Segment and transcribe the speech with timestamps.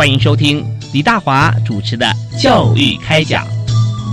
[0.00, 0.64] 欢迎收听
[0.94, 2.06] 李大华主持的
[2.42, 3.46] 《教育开讲》，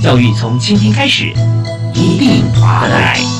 [0.03, 1.31] 教育从倾听开始，
[1.93, 3.36] 一定华来。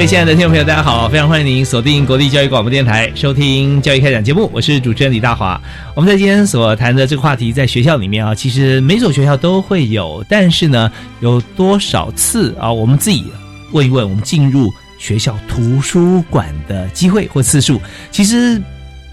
[0.00, 1.06] 各位亲爱的听众朋友，大家好！
[1.10, 4.50] 非常欢迎您锁定国立教育广播电台，收听教育开讲节目。
[4.50, 5.60] 我是主持人李大华。
[5.94, 12.72] 我们在今天所谈的这个话题，在学校里面啊，其实每所学校都会有，但是呢，有多少次啊？
[12.72, 13.26] 我们自己
[13.72, 17.78] 问一问，我们进入学校图书馆的机会或次数，
[18.10, 18.58] 其实。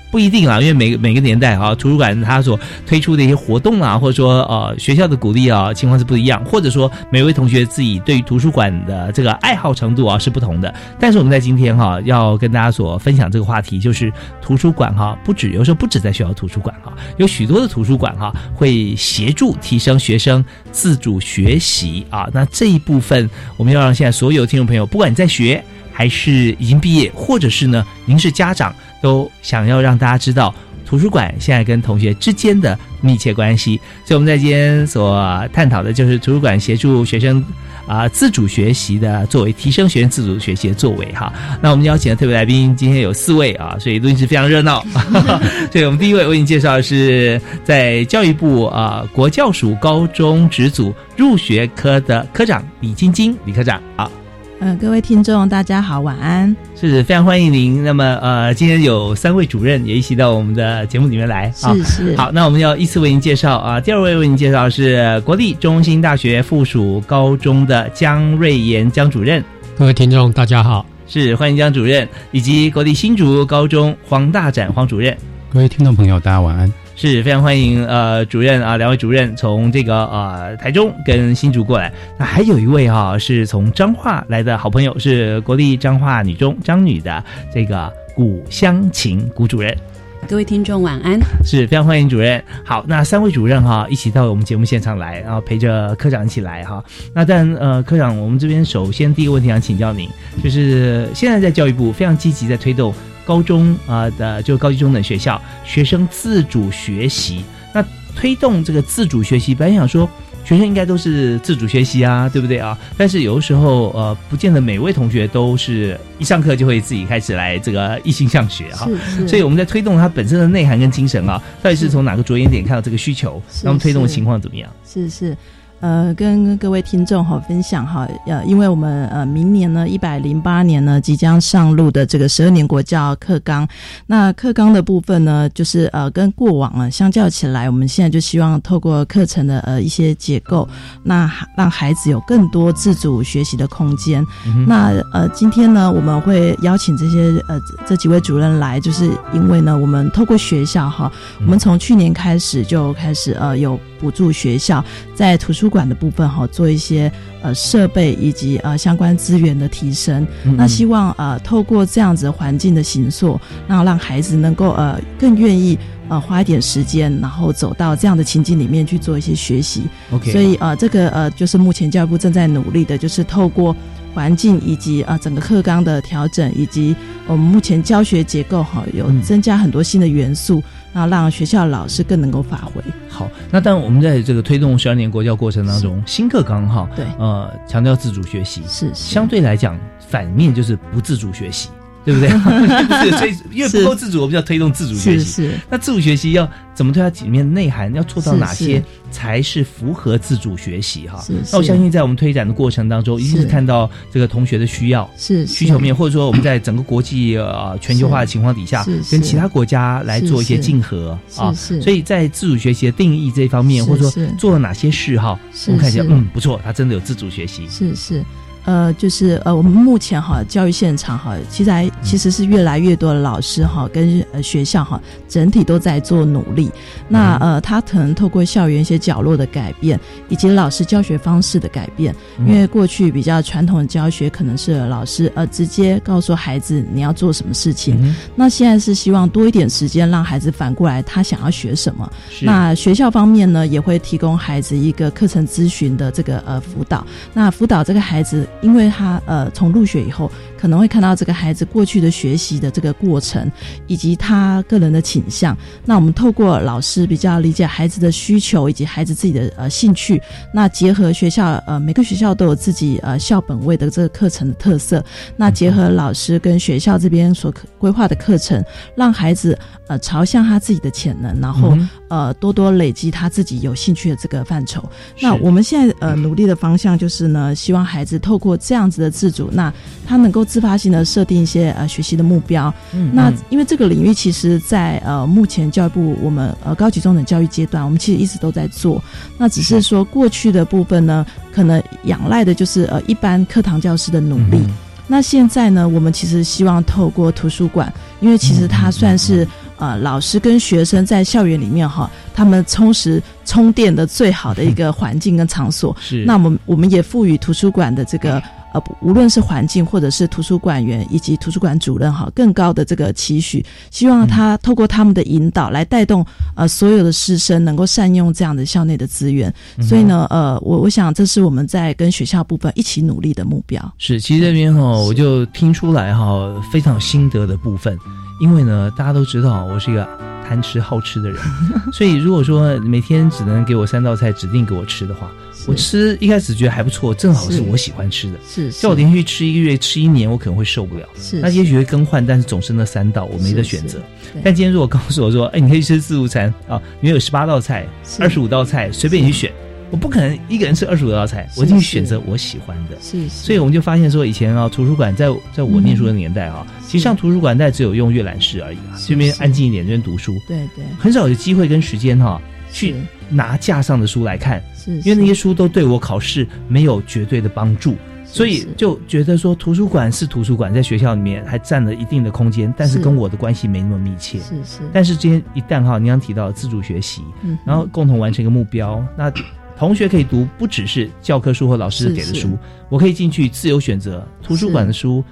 [0.10, 10.74] 不一定啊，因为每个每个年代啊，图书馆它所推出的一些活动啊，或者说呃学校的鼓励啊，情况是不一样，或者说每位同学自己对于图书馆的这个爱好程度啊是不同的。
[11.00, 22.30] 但是我们在今天哈要跟大家所分享这个话题，就是图书馆哈不止有时候不止在学校图书馆哈，有许多的图书馆哈会协助提升学生自主学习啊。
[22.34, 25.64] 那这一部分我们要让现在所有听众朋友，不管你在学
[25.98, 28.72] 还是已经毕业，或者是呢您是家长。
[29.00, 37.44] 都想要让大家知道图书馆现在跟同学之间的密切关系，所以我们在今天所探讨的就是图书馆协助学生
[37.88, 41.32] 啊自主学习的作为，提升学生自主学习的作为哈。
[41.62, 44.84] 那我们邀请的特别来宾今天有四位啊，所以录音室非常热闹。
[45.72, 54.12] 所以我们第一位为您介绍的是在教育部啊国教署高中职组入学科的科长李晶晶李科长好。
[54.60, 56.56] 呃，各位听众，大家好，晚安。
[56.76, 57.84] 是非常欢迎您。
[57.84, 61.52] 那么，呃，今天有三位主任也一起到我们的节目里面来。
[61.52, 62.18] 是是。
[62.18, 63.80] 好，那我们要依次为您介绍啊。
[63.80, 69.44] 第二位为您介绍是国立中心大学附属高中的江瑞妍江主任。
[69.78, 70.84] 各位听众，大家好。
[71.06, 75.16] 是欢迎江主任，以及国立新竹高中黄大展黄主任。
[75.54, 76.74] 各位听众朋友，大家晚安。
[76.98, 89.78] 是非常欢迎呃主任啊两位主任从这个呃台中跟新竹过来，那还有一位哈是从彰化来的好朋友是国立彰化女中张女的这个古香琴古主任，
[90.26, 92.44] 各位听众晚安，是非常欢迎主任。
[92.66, 96.84] 好，那三位主任哈一起到我们节目现场来，然后陪着科长一起来哈。
[97.14, 100.10] 那但呃科长，我们这边首先第一个问题想请教您，
[100.44, 102.94] 就是现在在教育部非常积极在推动。
[103.26, 107.84] 高中啊的就高级中等学校学生自主学习，那
[108.16, 110.10] 推动这个自主学习，本来想说
[110.48, 112.78] 学生应该都是自主学习啊，对不对啊？
[112.96, 118.90] 但是有的时候呃，不见得每位同学都是一上课就会自己开始来这个一心向学哈。
[119.28, 123.42] 所以我们在推动它本身的内涵跟精神啊，到底是从哪个着眼点看到这个需求？
[123.62, 124.72] 那么推动的情况怎么样？
[124.88, 125.36] 是是。
[125.80, 133.68] 呃，跟各位听众哈分享哈，呃，因为我们呃明年呢一百零八年呢即将上路的这个十二年国教课纲，
[134.08, 140.68] 那课纲的部分呢，就是呃跟过往啊相较起来，我们现在就希望透过课程的呃一些结构，
[141.04, 144.26] 那让孩子有更多自主学习的空间。
[144.66, 151.12] 那呃今天呢我们会邀请这些呃这几位主任来，就是因为呢我们透过学校哈，
[151.42, 154.84] 我们从去年开始就开始呃有补助学校
[155.16, 160.26] 在图书馆的部分哈，做一些呃设备以及呃相关资源的提升。
[160.56, 165.78] 那希望呃透过这样子环境的形塑，然后让孩子能够呃更愿意
[166.10, 169.84] 呃花一点时间，然后走到这样的情境里面去做一些学习。
[170.12, 173.76] OK，所以呃这个呃就是目前教育部正在努力的，就是透过
[174.14, 176.96] 环境以及呃整个课纲的调整，以及
[177.28, 180.64] 我们目前教学结构哈有增加很多新的元素。
[180.98, 182.82] 那让学校老师更能够发挥。
[183.08, 191.70] 好，那当然我们在这个推动十二年国教过程当中，新课纲哈，对，呃，强调自主学习，是相对来讲，反面就是不自主学习。
[192.08, 192.30] 对不对？
[193.04, 195.32] 是，所以因为不够自主，我们要推动自主学是习。
[195.44, 198.82] 是那自主学习要怎么对它里面内涵，要做到哪些
[199.12, 201.22] 才是符合自主学习哈？
[201.22, 201.34] 是？
[201.52, 205.10] 那我相信在我们推展的过程当中，一定是是看到这个同学的需要。
[205.18, 216.10] 是需求面，或者说我们在整个国际呃全球化的情况底下跟其他国家来做一些竞合啊，所以在自主学习的定义这一方面，或者说做了哪些事哈，是我们看起来是。
[216.14, 218.24] 嗯不错，他真的有自主学习，是是，
[218.68, 226.70] 呃，就是呃，我们目前哈教育现场哈，其实还其实是越来越多的老师哈跟呃学校哈整体都在做努力。
[227.08, 229.98] 那嗯呃，他可能透过校园一些角落的改变，
[230.28, 242.12] 以及老师教学方式的改变，嗯因为过去比较传统的教学可能是老师呃直接告诉孩子你要做什么事情，嗯那现在是希望多一点时间让孩子反过来他想要学什么。
[242.42, 247.08] 那学校方面呢，也会提供孩子一个课程咨询的这个呃辅导。
[247.34, 253.50] 那辅导这个孩子，因为他呃从入学以后，可能会看到这个孩子过去的学习的这个过程，
[253.88, 255.58] 以及他个人的倾向。
[255.86, 260.22] 那我们透过老师比较理解孩子的需求以及孩子自己的呃兴趣，
[260.54, 265.04] 那结合学校呃每个学校都有自己呃校本位的这个课程的特色，
[265.36, 268.64] 那结合老师跟学校这边所规划的课程，
[268.96, 269.58] 让孩子
[269.88, 271.78] 呃朝向他自己的潜能，然后、
[272.10, 274.84] 呃多多累积他自己有兴趣的这个范畴。
[275.22, 279.74] 那我们现在呃努力的方向就是呢，希望孩子透过这样子的自主，那
[280.06, 282.74] 他能够自发性的设定一些呃学习的目标。
[282.94, 289.04] 嗯那嗯因为这个领域其实在呃目前教育部我们呃高级中等教育阶段，我们其实一直都在做。
[289.38, 294.58] 那只是说过去的部分呢，可能仰赖的就是呃一般课堂教师的努力。
[294.58, 294.74] 嗯
[295.10, 299.48] 那现在呢，我们其实希望透过图书馆，因为其实它算是
[299.78, 305.96] 呃老师跟学生在校园里面哈，他们充实充电的最好的一个环境跟场所。
[305.98, 308.44] 是那我们我们也赋予图书馆的这个
[308.74, 316.26] 呃，无论是环境或者是图书馆员以及图书馆主任哈，更高的这个期许，希望他透过他们的引导来带动
[316.56, 319.54] 呃所有的师生能够善用这样的校内的资源。
[319.82, 323.94] 所以呢，呃，我我想这是我们在跟学校部分一起努力的目标。
[323.98, 327.98] 是，其实这边哈，我就听出来哈，非常有心得的部分。
[328.40, 330.08] 因为呢，大家都知道我是一个
[330.48, 331.42] 贪吃好吃的人，
[331.92, 335.32] 所以如果说每天只能给我三道菜指定给我吃的话，
[335.66, 338.38] 我吃一开始觉得还不错，正好是是我喜欢吃的。
[338.48, 341.06] 是叫我连续吃一个月、吃一年，我可能会受不了。
[341.20, 344.00] 是那也许会更换，但是总是那三道，我没得选择。
[344.44, 349.52] 但今天如果告诉我说，哎，你可以吃自助餐啊，里面有十八道菜、是二十五道菜，随便你去选。
[349.90, 351.86] 我不可能一个人吃二十五道菜，我一定是。
[351.86, 352.98] 选择我喜欢的。
[353.02, 353.30] 是，是。
[353.30, 360.84] 所以我们就发现说，以前啊，图书馆在在我念书的年代啊，其实上图书馆但只有用阅览室而已啊，是这边安静一点，这边读书，对对。
[361.00, 362.42] 很少有机会跟时间哈、
[362.72, 362.96] 去
[363.30, 367.96] 拿架上的书来看，是，因为那些书都对我考试没有绝对的帮助。
[368.30, 373.00] 所以就觉得说，图书馆是图书馆，在学校里面还占了一定的空间，但是是。
[373.00, 374.38] 跟我的关系没那么密切。
[374.40, 379.32] 是是，但是今天一旦哈，你刚提到自主学习，嗯然后共同完成一个目标，那
[379.78, 382.58] 同学可以读不只是教科书或老师给的书，
[382.90, 384.26] 我可以进去自由选择。
[384.42, 385.24] 图书馆的书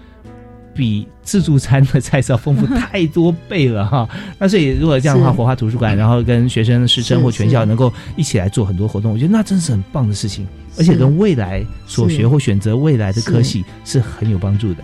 [0.73, 4.07] 比自助餐的菜色要丰富太多倍了哈。
[4.37, 10.45] 那所以如果这样的话，是活化图书馆，然后跟学生、师生或全校能够一起来做很多活动，我觉得那真是很棒的事情，
[10.77, 14.83] 而且跟未来所学或选择未来的科系是很有帮助的。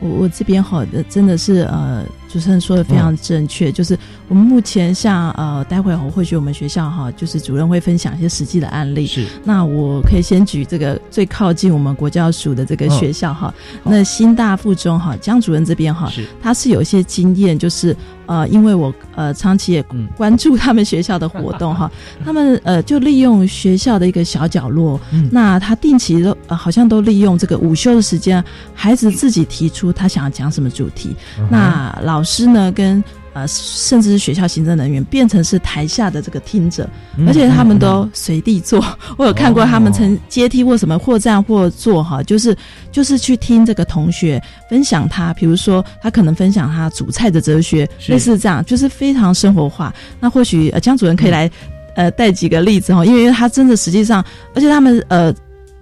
[0.00, 3.96] 我我这边哈的真的是呃，主持人说的非嗯常正确，就是
[4.28, 9.06] 我们目前像呃，待会儿或许我们学校哈，就是主任会分享一些实际的案例。
[9.06, 9.26] 是。
[9.44, 13.54] 那我可以先举这个最靠近我们国教署的这个嗯学校哈，
[13.84, 16.24] 那新大附中哈，江主任这边哈，是。
[16.42, 17.94] 他是有一些经验，就是
[18.30, 20.06] 呃，因为我呃长期也嗯。
[20.16, 21.90] 关注他们学校的活动哈，
[22.24, 25.28] 他们呃就利用学校的一个小角落，嗯。
[25.32, 28.42] 那他定期都、呃、好像都利用这个午休的时间，
[28.72, 38.84] 孩子自己提出他想要讲什么主题，嗯那老师呢跟呃甚至是学校行政人员变成是台下的这个听者，嗯而且他们嗯都随地坐。
[39.16, 42.56] 我有看过他们曾阶梯或什么或站或坐哈，就是
[42.92, 49.94] 就是去听这个同学分享他，比如说他可能分享他煮菜的哲学，类似这样，就是非常生活化。
[50.18, 51.50] 那或许呃江主任可嗯以来、
[51.94, 55.34] 呃带几个例子哈，因为他真的实际上，而且他们呃。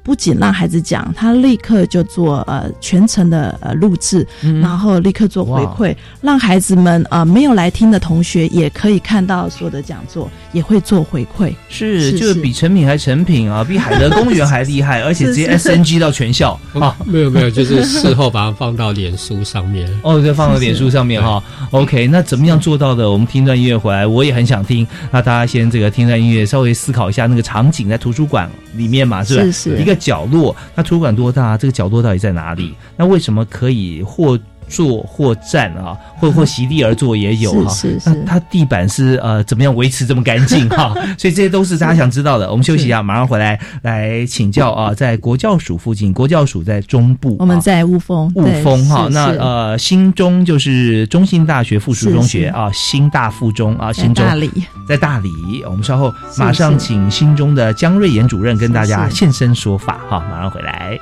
[0.08, 11.52] 不仅让孩子讲，他立刻就做呃全程的呃录制，嗯然后立刻做回馈，让孩子们呃没有来听的同学也可以看到所有的讲座，也会做回馈。
[11.68, 16.96] 是，是是就是比成品还成品啊， 比海德公园还厉害，而且直接是 SNG 到全校啊。
[17.04, 19.86] 没有没有，就是事后把它放到脸书上面。
[20.02, 21.42] 哦，就放到脸书上面哈。
[21.70, 23.10] OK，那怎么样做到的？
[23.10, 24.86] 我们听段音乐回来，我也很想听。
[25.10, 29.42] 那大家先这个听段音乐，稍微思考一下那个场景，在图书馆里面嘛，是吧？
[29.42, 30.54] 是是一个角落。
[30.74, 31.58] 那图书馆多大？
[31.58, 32.74] 这个角落到底在哪里？
[32.96, 34.38] 那为什么可以获
[34.68, 37.70] 坐或站啊，或或席地而坐也有哈。
[37.74, 38.10] 是是是。
[38.10, 40.94] 那它地板是呃怎么样维持这么干净哈？
[41.18, 42.50] 所以这些都是大家想知道的。
[42.50, 44.94] 我们休息一下，马上回来来请教啊。
[44.94, 49.08] 在国教署附近，国教署在中部，我们在雾峰，雾峰哈。
[49.10, 54.50] 那呃，新中就是中信大学附属中学啊，新大附中啊，新中大理
[54.88, 55.28] 在大理。
[55.64, 60.98] 我们稍后马上请新中的江瑞妍主任跟大家现身说法哈，马上回来。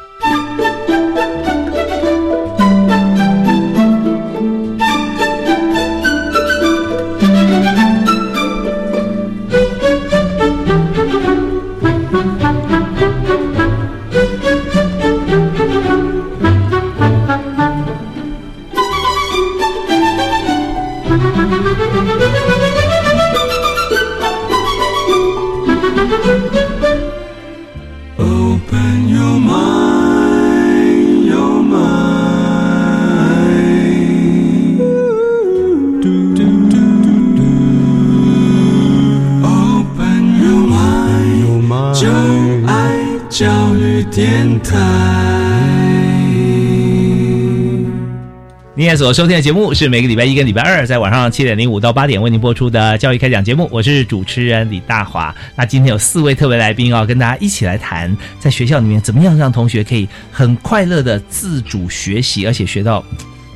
[48.78, 55.35] 您现在所收听的节目是每个礼拜一跟礼拜二在晚上七点零五到八点为您播出的教育开讲节目，我是主持人李大华。
[55.54, 63.02] 那今天有四位特别来宾啊，跟大家一起来谈在学校里面怎么样让同学可以很快乐的自主学习，而且学到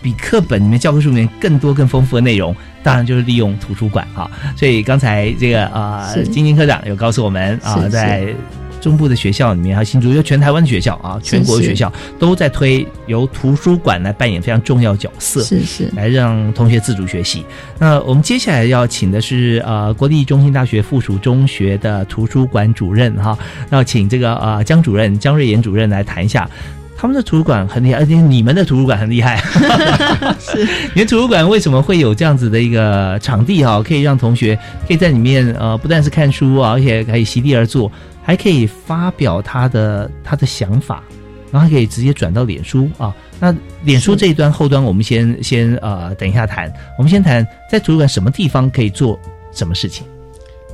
[0.03, 2.57] 比课本里面教科书里面更多更丰富的内容。
[2.83, 4.31] 当然就是利用图书馆哈。
[4.57, 8.35] 所以刚才这个啊，金金科长有告诉我们啊，在。
[8.81, 17.45] 中部的学校里面，还有新竹，就全台湾的学校啊，全国的学校都在推由图书馆来扮演非常重要角色，是是，来让同学自主学习。
[17.79, 23.39] 那我们接下来要请的是呃国立中心大学附属中学的图书馆主任哈，
[23.71, 26.49] 要请这个呃江主任江瑞妍主任来谈一下
[26.97, 29.39] 他们的图书馆很厉害，而且你们的图书馆很厉害。
[30.39, 34.55] 是，你的图书馆为什么会有这样子的一个场地哈，可以让同学
[34.87, 37.91] 可以在里面呃不但是看书啊，而且可以席地而坐。
[38.23, 41.03] 还可以发表他的他的想法，
[41.51, 43.15] 然后还可以直接转到脸书啊。
[43.39, 46.73] 那脸书这一端后端，我们先先呃等一下谈。
[46.99, 49.19] 我们先谈在图书馆什么地方可以做
[49.51, 50.07] 什么事情。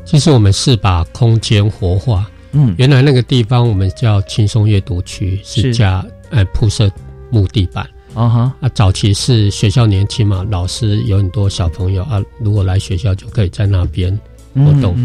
[0.05, 2.29] 其实我们是把空间活化。
[2.53, 6.91] 嗯，原来那个地方我们叫轻松阅读区，是加呃铺设
[7.31, 7.89] 木地板。
[8.15, 14.19] 啊哈啊，早期是学校年轻嘛，老师有很多小朋友啊，如果来学校就可以在那边
[14.55, 14.97] 活动。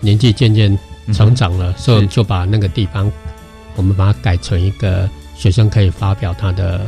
[0.00, 0.78] 年纪渐渐。
[1.12, 3.10] 成长了，所以就把那个地方，
[3.76, 6.80] 我们把它改成一个学生可以发表他的、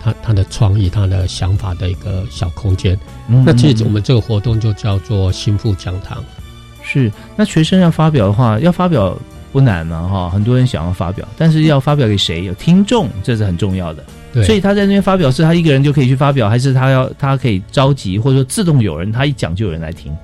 [0.00, 2.98] 他他的创意、他的想法的一个小空间。
[3.26, 6.22] 那其实我们这个活动就叫做心腹讲堂。
[6.82, 9.16] 是，那学生要发表的话，要发表
[9.52, 10.06] 不难嘛？
[10.06, 12.44] 哈，很多人想要发表，但是要发表给谁？
[12.44, 14.04] 有听众，这是很重要的。
[14.32, 20.14] 对，所以他在那边发表，是他一个人就可以去发表，还是他要他可以召集，或者说自动有人，他一讲就有人来听？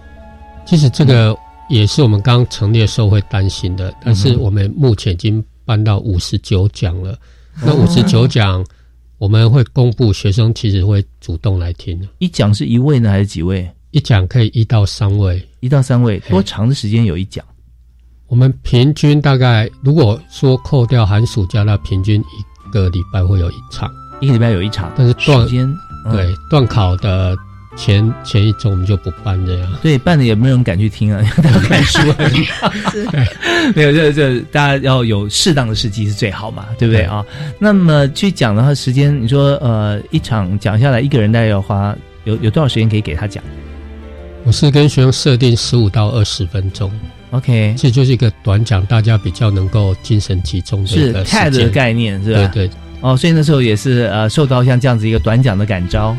[0.67, 1.37] 其实这个。
[1.71, 7.17] 也是我们刚成立的时候会担心的，但是我们目前已经办到五十九讲了。
[7.63, 8.65] 那五十九讲，
[9.19, 12.01] 我们会公布学生其实会主动来听。
[12.19, 13.71] 一讲是一位呢，还是几位？
[13.93, 16.19] 一讲可以一到三位，一到三位。
[16.29, 17.45] 多长的时间有一讲？
[18.27, 23.89] 我们平均大概，如果说扣掉寒暑假，那平均一个礼拜会有一场，
[24.21, 24.93] 一个礼拜有一场。
[24.97, 25.47] 但是段
[26.11, 27.37] 对段考的。
[27.81, 32.47] 前前一周我们就不办这样，对，办的也没有人敢去听啊，大家看书而已。
[33.75, 37.25] 没有，这这大家要有适当的时机是最好嘛，对不对啊？
[37.59, 43.43] 那么去讲的话，时间你说呃，一场讲下来，一个人大概要花有有多少时间可以给他讲？
[44.45, 46.93] 我是跟学生设定十五到二十分钟
[47.31, 52.51] ，OK，这就是一个短讲，大家比较能够精神集中的一个 TED 的概念是吧？
[52.53, 56.15] 对对，哦，所以那时候也是呃，受到像这样子一个短讲的感召。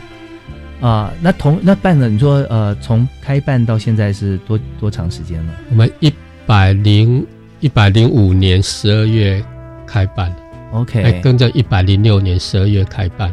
[0.82, 5.54] 啊，那同那办了，你说呃，从开办到现在是多多长时间了？
[5.70, 6.12] 我们一
[6.48, 7.26] 百零
[7.60, 9.42] 一百零五年十二月
[9.86, 10.34] 开办
[10.72, 13.32] ，OK，跟着一百零六年十二月开办，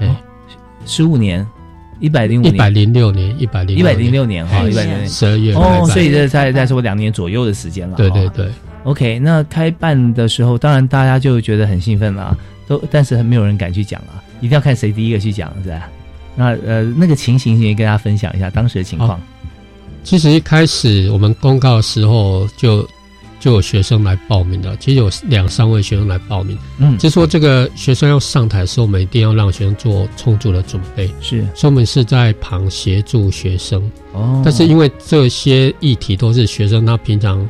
[0.00, 0.16] 哎，
[0.86, 1.46] 十五年，
[2.00, 5.06] 一百零五，一百零六年，一百零一百零六年哈，一百零年。
[5.06, 8.50] 十二月哦，所以这才再说两年左右的时间了，对对对
[8.84, 12.34] ，OK，那开办的时候，当然大家就觉得很兴奋了，
[12.66, 15.90] 都但是没有人敢去讲啊，一定要看谁第一个去讲，是吧？
[16.36, 19.20] 那呃，那个情形，先跟大家分享一下当时的情况。
[20.02, 22.86] 其实一开始我们公告的时候，就
[23.40, 24.76] 就有学生来报名的。
[24.78, 31.10] 其实有两三位学生来报名，嗯，就说这个学生要上台的时候，我们一定要让学生做充足的准备。
[31.20, 33.82] 是，所以我们是在旁协助学生。
[34.12, 37.48] 哦，但是因为这些议题都是学生他平常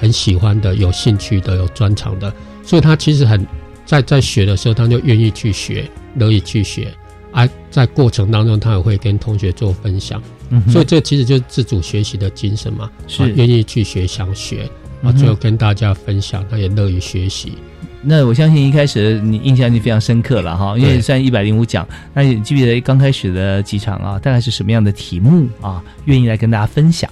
[0.00, 3.44] 很喜欢的、有兴趣的、有专长的，所以他其实很
[3.84, 6.92] 在在学的时候，他就愿意去学，乐意去学。
[7.36, 10.22] 啊，在过程当中他也会跟同学做分享，
[10.70, 14.66] 所以这其实就是自主学习的精神嘛，是愿意去学想学，
[15.02, 17.52] 啊，最后跟大家分享，他也乐于学习。
[18.00, 25.84] 那我相信一开始你印象就非常深刻了哈，因为算一百零五讲，那你记不记得刚开始的几场啊，大概是什么样的题目啊？
[26.06, 27.10] 愿意来跟大家分享？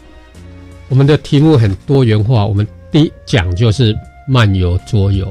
[0.89, 3.95] 我们的题目很多元化，我们第一讲就是
[4.27, 5.27] 漫游桌游。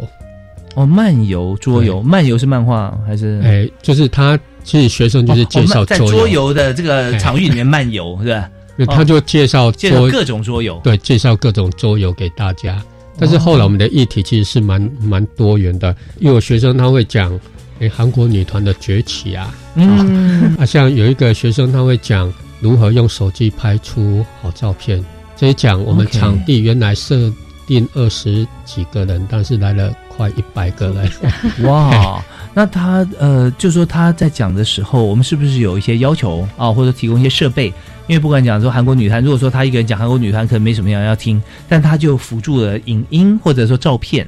[0.76, 3.40] 哦，漫游桌游，漫游是漫画还是？
[3.44, 6.54] 哎，就是他其实学生就是介绍在桌游。
[6.54, 8.50] 的这个场域里面漫游， 是吧？
[8.88, 12.84] 他就介绍介绍各种桌游，对，介绍各种桌游给大家。
[13.18, 17.40] 但是后来我们的议题其实是蛮蛮多元的，因为有学生他会讲，
[17.80, 25.04] 哎，韩国女团的崛起啊，嗯，啊，像有一个学生他会讲如何用手机拍出好照片，
[25.36, 27.32] 这一讲我们场地原来设
[27.68, 31.10] 定二十几个人，但是来了快一百个来，
[31.68, 37.68] 哇，那他呃，就说他在讲的时候，我们是不是有一些要求啊，或者提供一些设备？
[38.08, 44.28] 因为不管讲说韩国女团，如果说他一个人讲韩国女团，可能没什么人要听，但他就辅助了影音或者说照片。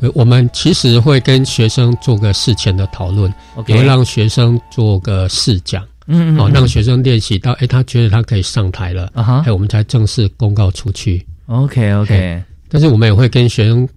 [0.00, 3.32] 对，我们其实会跟学生做个事前的讨论，
[3.66, 11.24] 也会让学生做个试讲，嗯，好，让学生练习到，哎，他觉得他可以上台了，啊哈，哎，我们才正式公告出去。
[11.46, 12.42] OK，OK。
[12.68, 13.88] 但是我们也会跟学生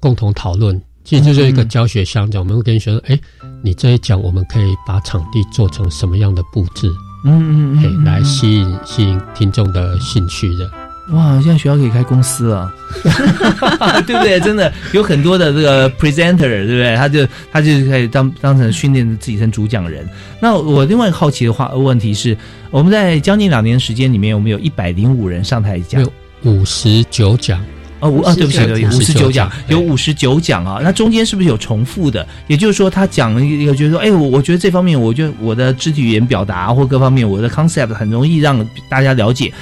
[0.00, 3.18] 共同讨论，其实就是一个教学相讲，我们会跟学生，哎，
[3.62, 6.90] 你这一讲，我们可以把场地做成什么样的布置？
[7.24, 10.70] 嗯嗯嗯，来吸引吸引听众的兴趣的。
[11.12, 12.72] 哇，现在学校可以开公司了，
[14.06, 14.40] 对不对？
[14.40, 16.96] 真的有很多的这个 presenter，对不对？
[16.96, 20.08] 他就他就可以当当成训练自己成主讲人。
[20.40, 22.36] 那我另外好奇的话问题是，
[22.70, 26.04] 我们在将近两年时间里面，我们有一百零五人上台讲，
[26.42, 27.64] 五十九讲。
[28.00, 30.80] 哦，五啊，对不起，有五十九讲，有五十九讲啊。
[30.82, 32.26] 那中间是不是有重复的？
[32.46, 39.52] 也就是说，他讲一个，就是说，哎，我我觉得这方面，我觉得我的肢体语言表达或各方面，我的 concept 很容易让大家了解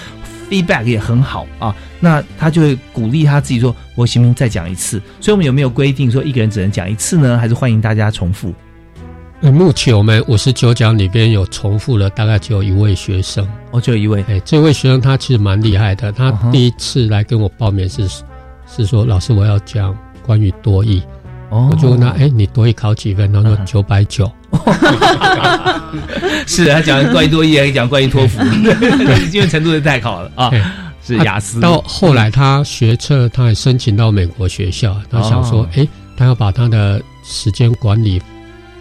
[0.50, 1.75] ，feedback 也很好啊。
[2.00, 5.00] 那他就会鼓励他自己说，我行不行再讲一次？
[5.21, 7.38] 所以我们有没有规定说一个人只能讲一次呢？
[7.38, 8.53] 还是欢迎大家重复？
[9.52, 13.46] 目前我们五十九讲里边有重复了，大概只有一位学生。
[13.72, 14.24] 哦，只有一位。
[14.28, 16.10] 哎，这位学生他其实蛮厉害的。
[16.12, 18.08] 他第一次来跟我报名是
[18.66, 21.02] 是说，老师我要讲关于多义。
[21.50, 23.32] 哦，我就问他，哎，你多义考几分？
[23.32, 24.30] 他说九百九。
[26.46, 28.42] 是他讲关于多义，还讲关于托福，
[29.33, 30.50] 因为程度太考了啊。
[31.02, 31.61] 是雅思。
[31.61, 34.96] 到后来他学测，他还申请到美国学校。
[35.11, 38.22] 他想说，哎，他要把他的时间管理。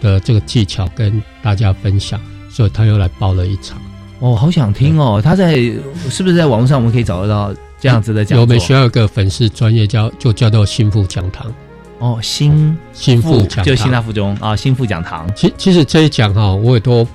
[0.04, 2.20] 的这个技巧跟大家分享，
[2.52, 3.82] 所以他又来报了一场。
[4.20, 5.20] 哦，好想听哦！
[5.22, 8.42] 他在是不是在网络上我们可以找得到这样子的讲座？
[8.42, 11.52] 我们学校有个粉丝专业叫就叫做心腹讲堂。
[12.00, 15.30] 哦，心心腹讲就新大附中啊，心腹讲堂。
[15.36, 17.06] 其其实这一讲哈，我也都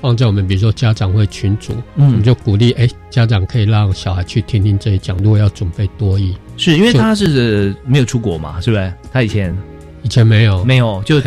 [0.00, 5.16] 放在我们比如说家长会群组，嗯，我们就鼓励哎家长可以让小孩去听听这一讲。
[5.18, 8.92] 如果要准备多译，是因为他是没有出国嘛，是不是？
[9.12, 9.56] 他以前
[10.02, 11.20] 以前没有没有就。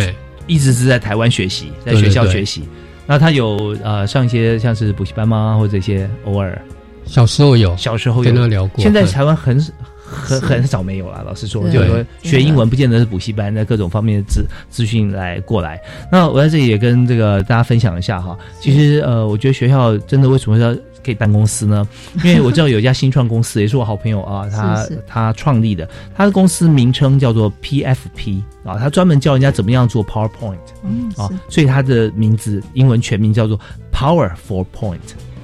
[0.50, 2.64] 一直是在台湾学习，在学校学习。
[3.08, 5.56] 那他有呃上一些像是补习班吗？
[5.58, 6.62] 或者一些偶尔？
[7.06, 8.84] 小时候有，小时候跟他聊过。
[8.84, 9.58] 现在台湾很
[10.04, 11.24] 很很少没有了。
[11.26, 15.80] 老实说，就说学英文不见得是补习班，在各种方面的资资讯来过来。
[16.12, 18.38] 那我在这里也跟这个大家分享一下哈。
[18.60, 20.76] 其实呃，我觉得学校真的为什么要？
[21.04, 21.88] 可以办公司呢，
[22.24, 33.60] 因为我知道有一家新创公司，也是我好朋友啊，他他创立的，他的公司名称叫做 PFP 啊，他专门教人家怎么样做 PowerPoint，嗯啊，所以他的名字英文全名叫做
[33.94, 34.98] Power for Point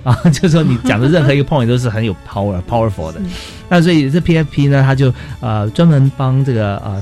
[0.03, 3.19] 啊， 就是说你讲的任何一个 point 都是很有 power powerful 的。
[3.67, 7.01] 那所以这 PFP 呢，他就呃专门帮这个呃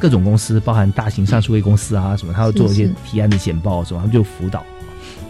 [0.00, 4.64] 各种公司，包含大型上市公司啊什么，他要做一些提案的简报什么，他们就辅导。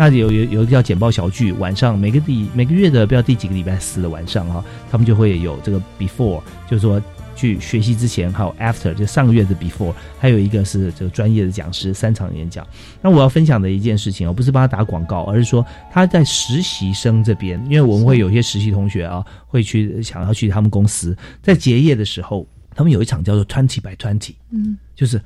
[0.00, 6.98] 那有有有一个叫简报小聚，晚上每个第每个月的不知道第几个礼拜四的晚上哈，他们就会有这个 before，就是说
[7.36, 12.66] 去学习之前，还有 after，就上个月的 before，还有一个是这个专业的讲师三场演讲。
[13.02, 25.20] 那我要分享的一件事情，我不是帮他打广告，而是说他在实习生这边，因为我们会有些实习同学啊，会去想要去他们公司，在结业的时候，他们有一场叫做 twenty by twenty，嗯，就是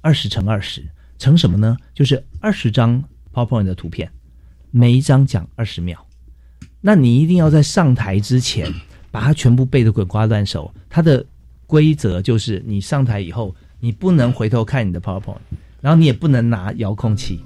[0.00, 0.80] 二十乘二十
[1.18, 1.76] 乘什么呢？
[1.92, 3.02] 就是二十张。
[3.36, 4.10] PowerPoint 的图片，
[4.70, 5.98] 每一张讲二十秒，
[6.80, 8.72] 那你一定要在上台之前
[9.10, 10.72] 把它全部背得滚瓜烂熟。
[10.88, 11.22] 它的
[11.66, 15.36] 规则就是，你上台以后，你不能回头看你的 PowerPoint，
[15.82, 17.40] 然后你也不能拿遥控器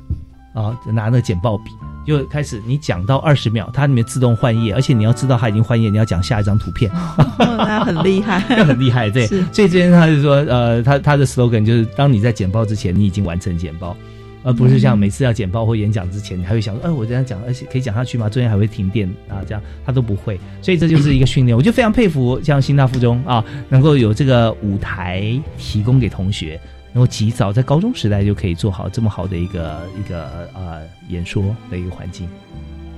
[0.55, 1.72] 啊，拿那个简报笔，
[2.07, 6.88] 就开始你讲到二十秒，它里面自动换页，而且你要知道它已经换页，你要讲下一张图片，
[7.37, 9.26] 那很厉害， 很厉害，对。
[9.26, 13.96] 所以这边他就说，呃，他他的 slogan 就是，当你在简报之前，你已经完成简报。
[14.42, 18.29] 而不是像每次要简报或演讲之前，你还会想说，哎，我这样讲，而且可以讲下去吗？
[18.29, 21.57] 中间还会停电啊，这样他都不会，所以这就是一个训练。
[21.57, 26.61] 我就非常佩服像新大附中啊，能够有这个舞台提供给同学，
[26.92, 32.26] 能够及早在高中时代就可以做好这么好的一个一个呃演说的一个环境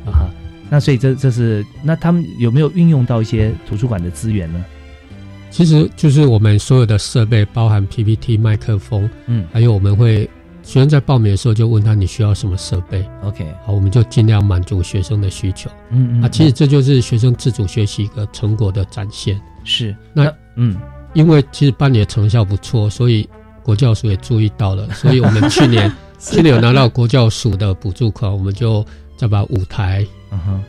[0.07, 0.31] 啊。
[0.71, 4.65] 那所以这这是那他们有没有运用到一些图书馆的资源呢？
[5.51, 10.27] 其实就是我们所有的设备，包含 PPT、麦克风，嗯，还有我们会
[10.63, 19.41] 学生在报名的时候就问他你需要什么设备，OK，好，我们就尽量满足学生的需求，嗯嗯，啊，其实这就是学生自主学习一个成果的展现。
[19.65, 20.77] 是，那嗯，
[21.15, 23.29] 因为其实班里的成效不错，所以
[23.63, 28.85] 国教署也注意到了， 所以我们去年去年有拿到国教署的补助款，我们就
[29.17, 30.07] 再把舞台。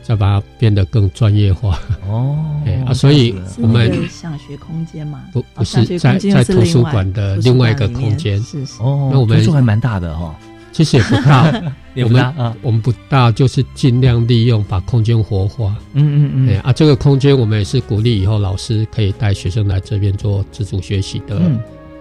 [0.02, 2.36] 再把它变得更专业化哦。
[2.86, 9.08] 啊，所以我们想学空间嘛，不不是在在图书馆的另外一个空间是是哦。
[9.12, 10.34] 那我们图书还蛮大的哈，
[10.72, 11.62] 其实也不大，
[11.94, 12.54] 也不大啊。
[12.62, 15.76] 我们不大，就是尽量利用把空间活化。
[15.94, 16.60] 嗯嗯嗯。
[16.60, 21.40] 啊，这个空间我们也是鼓励以后老师可以带学生来这边做自主学习的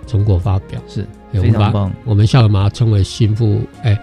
[0.06, 1.92] 成果发表，是非常棒。
[2.04, 3.98] 我们校友把它称为心腹哎。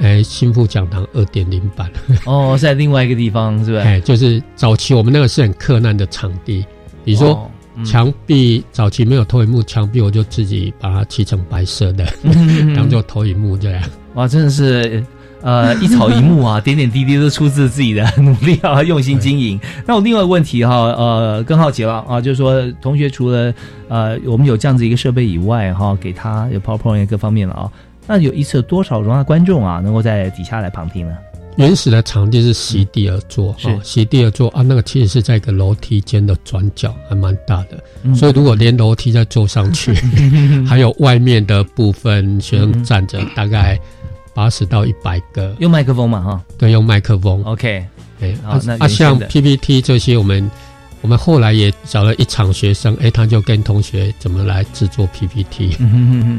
[0.00, 1.90] 哎，新富讲堂二点零版
[2.26, 3.82] 哦，在另外一个地方是不是？
[3.82, 6.64] 哎，就是早期我们那个是很困难的场地，
[7.04, 7.50] 比如说
[7.84, 12.04] 墙壁早期没有投影幕，墙壁我就自己把它漆成白色的，
[12.76, 13.82] 当做投影幕这样。
[14.14, 15.02] 哇，真的是
[15.40, 19.58] 呃一草一木啊， 点点滴滴都出自自己的努力啊，用心经营。
[19.86, 23.52] 那我另外一个问题哈，呃，更好奇了啊，就是说同学除了
[23.88, 27.70] 呃我们有这样子一个设备以外哈，给他有 PowerPoint 各方面了啊。
[28.06, 31.16] 那有一次多少容纳观众啊，能够在底下来旁听呢？
[31.56, 34.62] 原始的场地是席地而坐，是席地而坐啊。
[34.62, 38.14] 那个其实是在一个楼梯间的转角，还蛮大的。
[38.14, 39.92] 所以如果连楼梯再坐上去，
[40.66, 43.78] 还有外面的部分学生站着，大概
[44.32, 45.54] 八十到一百个。
[45.58, 47.42] 用麦克风嘛，哈，对，用麦克风。
[47.44, 47.84] OK，
[48.20, 50.50] 哎，啊，啊，像 PPT 这些，我们
[51.02, 55.76] 我们后来也找了一场学生，哎，他就跟同学怎么来制作 PPT，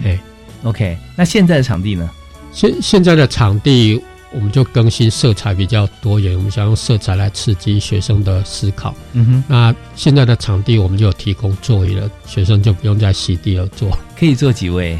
[0.04, 0.20] 哎。
[0.64, 2.10] OK，那现在的场地呢？
[2.52, 8.96] 现现在的场地，我们就更新色彩比较多元，我们想用色彩来刺激学生的思考。
[9.14, 13.90] 嗯哼，那现在的场地我们就有提供座椅了，学生就不用再席地而坐。
[14.18, 15.00] 可以坐几位？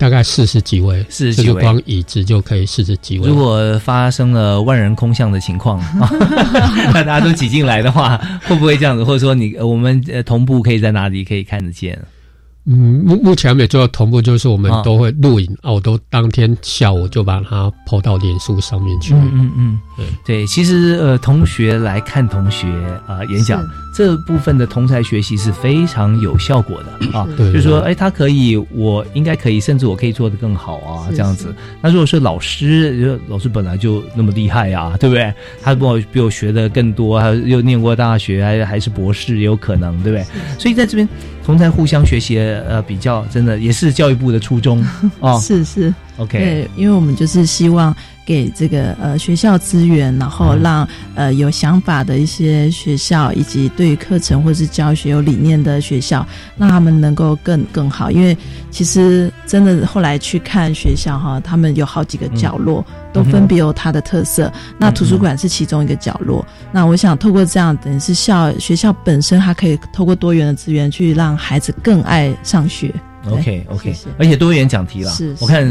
[0.00, 3.28] 大概四十几位，四十几位，光椅子就可以四十几位。
[3.28, 5.80] 如果发生了万人空巷的情况，
[6.92, 9.04] 那大家都挤进来的话，会不会这样子？
[9.04, 11.96] 或者说，你我们呃同步可以在哪里可以看得见？
[12.66, 19.14] 嗯，目目前没做到同步，就是我们都会录影啊，我都当天下午就把它抛到脸书上面去。
[19.14, 20.06] 嗯嗯嗯，对。
[20.24, 22.66] 对，其实呃，同学来看同学
[23.06, 23.62] 啊演讲
[23.96, 27.26] 这部分的同才学习是非常有效果的 啊。
[27.34, 31.54] 对，就是说，哎，他可以，我应该可以，甚至我可以做得更好啊，这样子。
[31.80, 35.32] 那如果是老师，老师本来就那么厉害啊，对不对？
[35.62, 40.24] 他比我比我学的更多，还又念过大学，还还是博士，也有可能，对不对？
[40.58, 41.08] 所以在这边。
[41.46, 44.84] 同才互相学习，呃，比较真的也是教育部的初衷
[45.20, 45.38] 哦。
[45.40, 46.36] 是是，OK。
[46.36, 47.94] 对，因为我们就是希望
[48.26, 56.26] 给这个呃学校资源，然后让呃有想法的一些学校，以及对于课程或是教学有理念的学校，
[56.58, 58.10] 让他们能够更更好。
[58.10, 58.36] 因为
[58.70, 62.84] 其实真的后来去看学校哈，他们有好几个角落。
[63.12, 66.46] 都分别有它的特色，那图书馆是其中一个角落。
[66.70, 72.94] 那我想透过这样，等于是校学校本身，它可以透过多元的资源去让孩子更爱上学。
[73.30, 75.10] OK OK，而且多元讲题了。
[75.10, 75.62] 是，我看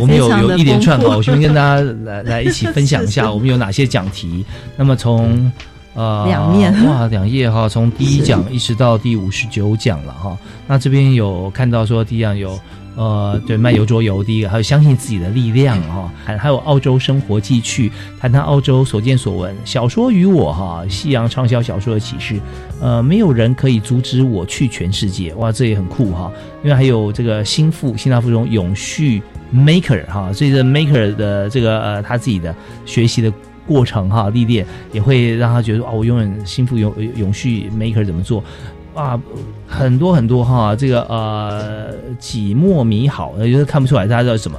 [0.00, 4.44] 我们有有一连串哈，我先跟大家来来一起分享一下， 我们有哪些讲题。
[4.76, 5.50] 那么从
[5.94, 10.36] 呃两面哇两页哈，从第一讲一直到第五十九讲了哈。
[10.66, 12.58] 那这边有看到说第一讲有。
[12.96, 22.40] 呃，对，漫游桌游第一个，还有相信自己的力量哈，还还有澳洲生活记趣，谈谈澳洲所见所闻，小说与我哈，西洋畅销小说的启示，
[22.80, 26.30] 呃，没有人可以阻止我去全世界，哇，这也很酷哈，
[26.62, 29.20] 因为还有这个新富新大附中永续
[29.52, 32.54] maker 哈，所以这 maker 的这个呃他自己的
[32.86, 33.32] 学习的
[33.66, 38.44] 过程哈历练，也会让他觉得哦，我永远新富永永续 maker 怎么做。
[38.94, 39.20] 啊，
[39.76, 44.58] 很多很多哈，这个呃，几莫米好，就是看不出来大家叫什么，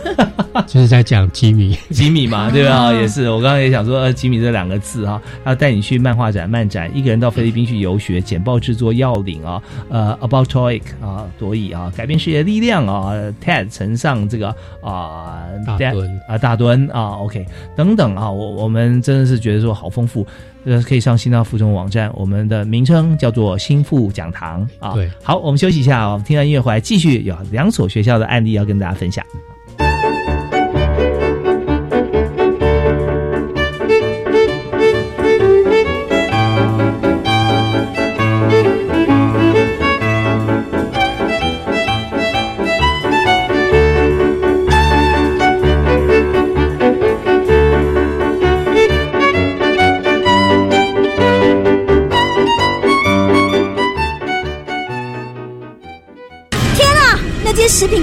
[0.68, 2.92] 就是在讲吉米，吉米嘛， 对吧？
[2.92, 13.12] 也是，我刚刚也想说，呃，吉米这两个字哈，要带你去漫画展漫展，一个人到菲律宾去游学，简报制作要领啊，呃，About Toic 啊，多以啊，改变世界的力量啊
[13.42, 20.26] ，TED 乘上这个啊，大墩啊，大墩啊，OK，等等啊，我我们真的是觉得说好丰富。
[20.64, 24.41] 呃，可以上新大附中网站，我们的名称叫做新附讲堂
[24.78, 24.92] 啊。
[24.94, 29.24] 对，好，我们休息一下啊，我们听完音乐回来，继续有两所学校的案例要跟大家分享。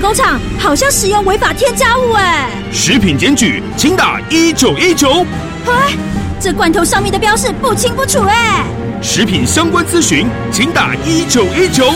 [0.10, 2.50] 工厂好像使用违法添加物哎！
[2.74, 5.24] 食品检举，请打一九一九。
[5.68, 5.96] 哎，
[6.42, 8.66] 这罐头上面的标示不清不楚哎！
[9.04, 11.94] 食品相关咨询，请打一九一九。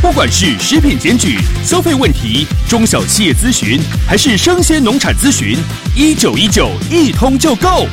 [0.00, 5.58] 不管是食品检举、消费问题、中小企业咨询，还是生鲜农产咨询，
[5.96, 7.88] 一九一九一通就够。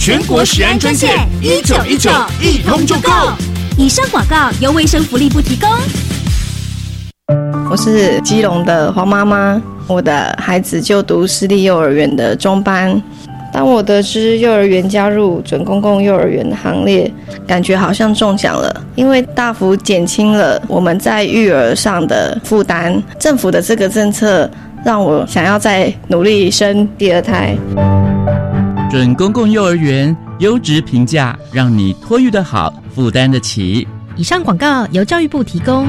[0.00, 2.10] 全国食安专线一九一九
[2.40, 3.12] 一通就够。
[3.78, 5.70] 以上广告由卫生福利部提供。
[7.74, 13.02] 我是基隆的黄妈妈，我的孩子就读私立幼儿园的中班。
[13.52, 17.12] 当我得知幼儿园加入准公共幼儿园的行列，
[17.48, 23.02] 感觉好像中奖了，因为大幅减轻了我们在育儿上的负担。
[23.18, 24.48] 政府的这个政策
[24.84, 27.56] 让我想要再努力生第二胎。
[28.88, 33.88] 准公共幼儿园优质评价，让你托育的好，负担得起。
[34.14, 35.88] 以上广告由教育部提供。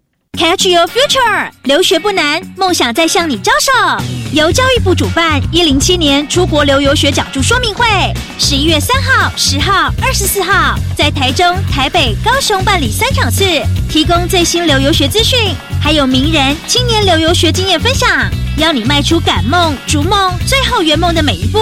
[0.41, 4.03] Catch your future，留学不难，梦想在向你招手。
[4.33, 7.85] 由教育部主办，一零七年出国留游学讲助说明会，
[8.39, 13.45] 十一月三号、十号、二十四号，在台中、台北、高雄办理三场次，
[13.87, 15.37] 提供最新留游学资讯，
[15.79, 18.09] 还有名人、青年留游学经验分享，
[18.57, 21.59] 邀你迈出赶梦、逐梦、最后圆梦的每一步。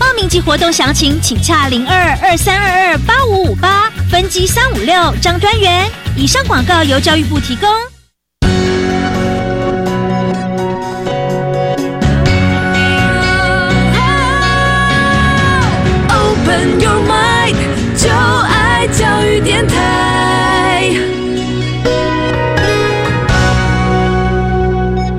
[0.00, 5.88] 报名及活动详情，请洽零二二三二二八五五八分机三五六张专员。
[6.16, 7.68] 以上广告由教育部提供。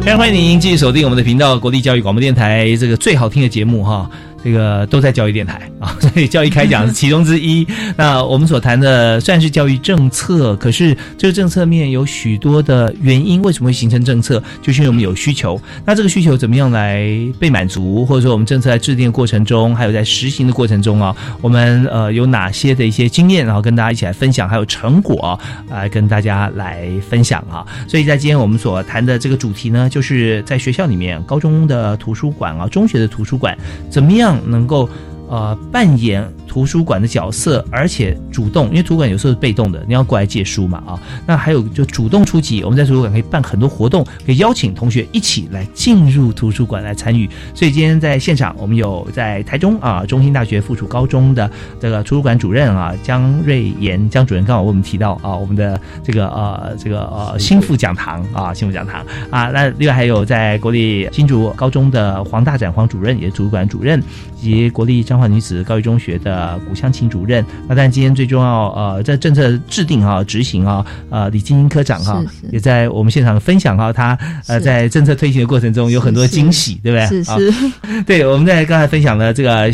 [0.08, 4.10] 非常欢迎您继续锁定我们的频道——国立教育广播电台，这个最好听的节目哈。
[4.44, 7.68] 这个都在教育电台啊， 所以教育开讲是其中之一。
[7.98, 14.42] 那我们所谈的算是教育政策，可是这个政策面有许多的原因，为什么会形成政策？
[14.62, 15.60] 就是因为我们有需求。
[15.86, 17.08] 那这个需求怎么样来
[17.40, 18.06] 被满足？
[18.06, 25.38] 或者说我们政策在制定的过程中，还有在实行的过程中啊，我们呃有哪些的一些经验，然后跟大家一起来分享，还有成果
[25.70, 27.66] 来跟大家来分享啊。
[27.88, 33.58] 所以在今天我们所谈的这个主题呢，就是在学校里面，高中的图书馆啊，中学的图书馆
[33.90, 34.27] 怎么样？
[34.46, 34.90] 能够
[35.28, 36.28] 呃扮演。
[36.48, 41.00] 图书馆的角色，而且主动，因为图书馆有时候是被动的，你要过来借书嘛啊。
[41.28, 47.30] 那还有就主动出击，我们在图书馆可以办很多活动，可以邀请同学一起来进入图书馆来参与。
[47.54, 59.52] 所以今天在现场，我们有在台中啊中心大学附属高中的这个图书馆主任啊江瑞妍江主任，刚好为我们提到啊我们的这个呃这个呃心腹讲堂啊心腹讲堂啊。
[59.52, 64.02] 那另外还有在国立新竹高中的黄大展黄主任，也是图书馆主任，
[64.40, 66.48] 以及国立彰化女子高级中学的。
[66.48, 77.08] 呃，古香琴主任，那但今天最重要，呃，在政策制定啊、执行啊，呃，李金英科长哈，也在我们现场分享哈，他呃在政策推行的过程中有很多惊喜，对不对？
[77.08, 77.54] 是是，
[78.06, 79.70] 对，我们在刚才分享了这个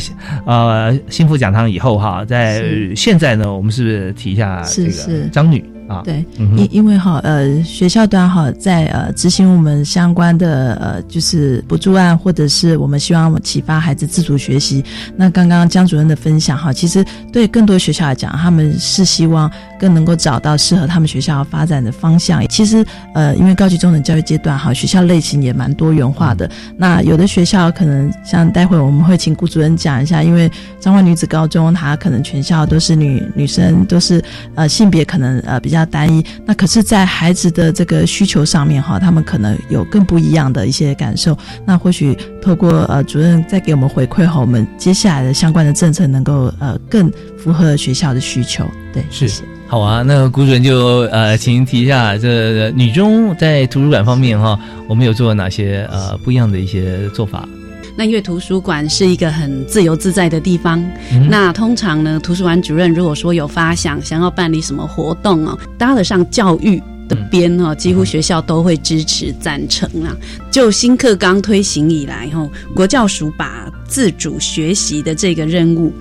[0.46, 2.64] 呃幸福讲堂以后哈，在
[2.96, 5.73] 现在呢，我们是不是提一下这个张女？
[5.94, 14.84] 啊，对，因因为哈，呃，学校端哈在呃执行我们相关的呃就是补助案，或者是我们希望启发孩子自主学习。
[15.18, 17.04] 那刚刚江主任的分享哈，其实
[17.34, 22.48] 对更多学校来讲，他们是希望更能够找到适合他们学校发展的方向。
[22.48, 26.50] 其实呃，因为高级中等教育阶段哈，学校类型也蛮多元化的。
[26.78, 34.24] 那有的学校可能像待会我们会请顾主任讲一下，因为彰化女子高中，它可能全校都是女女生，都是
[34.56, 35.74] 呃性别可能呃比。
[35.74, 41.38] 比较单一，那可是，在孩子的这个需求上面哈，他们可能有更不一样的一些感受。
[41.66, 48.66] 那或许透过呃主任再给我们回馈哈，我们接下来的相关的政策能够呃更符合学校的需求。
[48.94, 50.04] 对，是好啊。
[50.04, 57.48] 那谷主任就呃，请提一下这女中在图书馆方面哈，我们有做哪些呃不一样的一些做法？
[57.96, 60.84] 那因为图书馆是一个很自由自在的地方，
[61.30, 70.16] 那通常呢，图书馆主任如果说有发想，想要办理什么活动哦，搭得上教育的边哦，几乎学校都会支持赞成啊。
[70.50, 75.94] 就新课纲推行以来，吼，国教署把自主学习的这个任务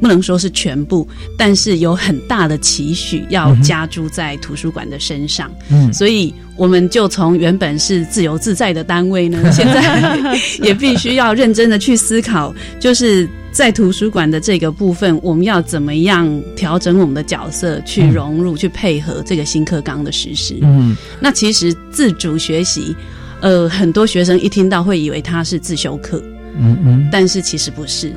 [0.00, 1.06] 不能说是全部，
[1.36, 5.50] 但是有很大的期许要加注在图书馆的身上。
[5.70, 20.56] 嗯，所以我们就从原本是自由自在的单位呢， 现在也必须要认真的去思考，就是在图书馆的这个部分，我们要怎么样调整我们的角色，去融入、去配合这个新课纲的实施。
[20.62, 22.94] 嗯，那其实自主学习，
[23.40, 26.22] 呃，很多学生一听到会以为它是自修课，
[26.56, 28.12] 嗯嗯，但是其实不是。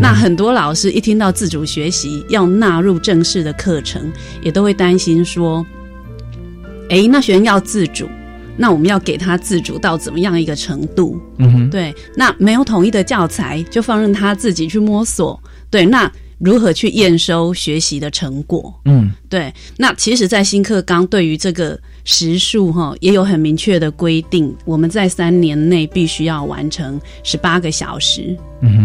[0.00, 4.10] 那很多老师一听到自主学习要纳入正式的课程，
[4.42, 5.64] 也都会担心说
[6.88, 8.08] ：“哎，那学生要自主，
[8.56, 15.40] 那我们要给他自主到怎么样一个程度？”嗯哼，对，那没有统一的教材，就放任他自己去摸索。
[15.70, 18.80] 对，那如何去验收学习的成果？
[18.84, 21.78] 嗯，对，那其实，在新课纲对于这个。
[22.10, 28.34] 时数哈也有很明确的规定，我们在三年内必须要完成十八个小时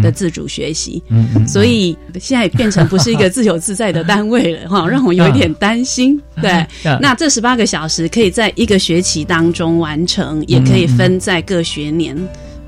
[0.02, 1.02] 的自主学习，
[1.48, 6.20] 所以现在变成不是一个自由自在的单位了哈，让我有一点担心。
[6.42, 6.66] 对，
[7.00, 12.14] 那这十八个小时可以在一个学期当中完成，也可以分在各学年。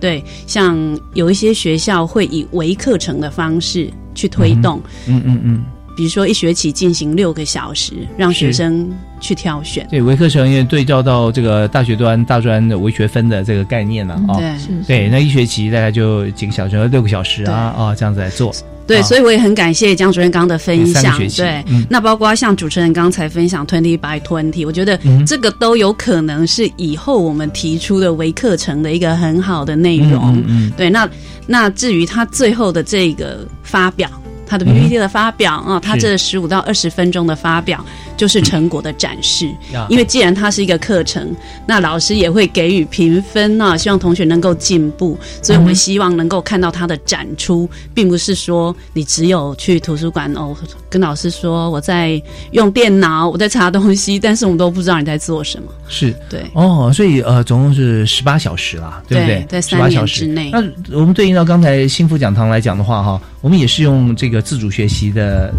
[0.01, 4.81] 对，像有一些学校会以微课程的方式去推动。
[5.07, 5.65] 嗯嗯嗯。
[5.97, 9.87] 比如说一学期进行六个小时，让学生去挑选。
[9.91, 14.37] 对，微课程也对照到这个大学端、大专的微学分的这个概念了啊。
[14.37, 14.55] 对，
[14.87, 18.55] 对，那一学期大概就几个小时，六个小时啊啊，这样子来做。
[18.87, 21.19] 对，所以我也很感谢江主任刚的分享。
[21.31, 30.41] 对，那包括像主持人刚才分享 twenty by twenty，我觉得这个都有可能是以后我们提出的微课程的一个很好的内容。
[30.47, 31.09] 嗯对，那
[31.47, 34.09] 那至于他最后的这个发表。
[34.47, 37.85] 他的 PPT 的发表啊，他这十五到二十分钟的发表
[38.17, 39.51] 就是成果的展示。
[39.89, 41.35] 因为既然它是一个课程，
[41.67, 45.19] 那老师也会给予评分啊，希望同学能够进步。
[45.43, 50.57] 所以我们希望能够看到他的展出，并不是说你只有去图书馆哦，
[50.89, 52.21] 跟老师说我在
[52.53, 55.69] 用电脑，我在查东西，但是我们都不知道你在做什么。
[55.89, 59.45] 是对哦，所以呃，总共是十八小时啦，对不对？
[59.49, 60.51] 在三年之内。
[60.53, 60.63] 那
[60.99, 63.21] 我们对应到刚才幸福讲堂来讲的话，哈。
[63.43, 65.53] 我们也是用这个自主学习的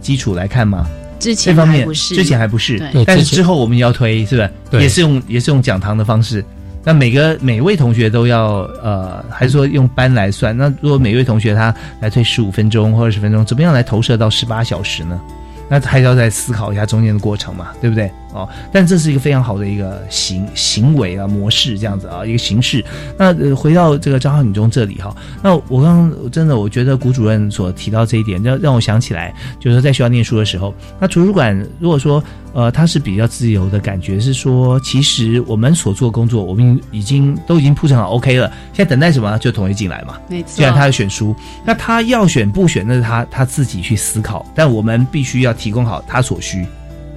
[0.00, 0.86] 基础来看吗？
[1.18, 4.82] 之前这方面不是，之前还不是，但是之后我们要推，是不是？
[4.82, 6.44] 也是用也是用讲堂的方式。
[6.84, 10.56] 那每个每位同学都要呃，还是说用班来算？
[10.56, 15.20] 那如果每位同学他来推十五分钟或二十分钟，怎么样来投射到十八小时呢？
[15.68, 18.08] 那还要再思考一下中间的过程嘛，对不对？
[18.32, 22.84] 哦，但这是一个非常好的一个行行为啊模式，这样子啊一个形式。
[23.16, 39.38] 那呃回到这个张浩女中这里哈，那我刚刚真的我觉得谷主任所提到这一点，让让我想起来，就是说在学校念书的时候，那图书馆如果说呃它是比较自由的感觉，是说其实我们所做工作，我们已经都已经铺成好 OK 了，现在等待什么？
[39.38, 40.16] 就同学进来嘛。
[40.28, 40.48] 没错。
[40.54, 46.66] 既然他要选书，那他要选不选，那是他他自己去思考，但我们必须要提供好他所需。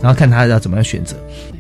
[0.02, 1.16] 然后看他要怎么样选择，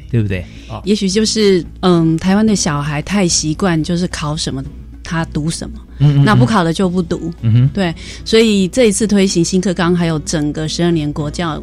[0.09, 0.21] 对。
[0.21, 0.45] 不对？
[0.69, 4.63] 啊，也许就是嗯，台湾的小孩太习惯就是考什么
[5.03, 11.61] 他读什么，嗯，那不考了就不读，嗯哼，对，所以这一次推行新课纲，还有整个十二年国教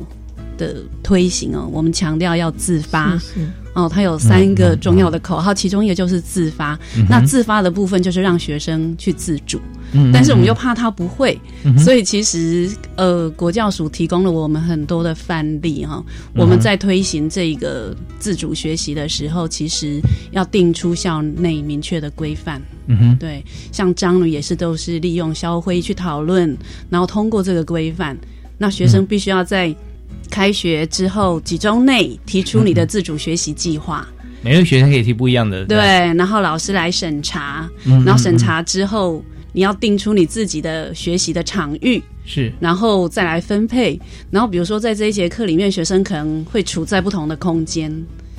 [0.56, 3.18] 的推行哦，我们强调要自发，
[3.78, 6.76] 哦，它有三个重要的口号，其中一个就是自发，
[7.08, 9.60] 那自发的部分就是让学生去自主。
[10.12, 11.40] 但是我们又怕他不会，
[11.78, 16.04] 所以其实呃，国教署提供了我们很多的范例哈。
[16.34, 19.98] 我们在推行这个自主学习的时候，其实
[20.32, 22.60] 要定出校内明确的规范。
[22.88, 26.54] 嗯哼，对，像张女也是都是利用校会去讨论，
[26.90, 28.14] 然后通过这个规范，
[28.58, 29.74] 那学生必须要在
[30.30, 34.06] 开学之后几周内提出你的自主学习计划。
[34.42, 35.64] 每个学生可以提不一样的。
[35.64, 39.22] 对，然后老师来审查，然后审查之后。
[39.54, 43.98] 你要定出你自己的学习的场域，是，然后再来分配。
[44.30, 47.90] 然后比如说，在这一节课里面，学生可能会处在不同的空间，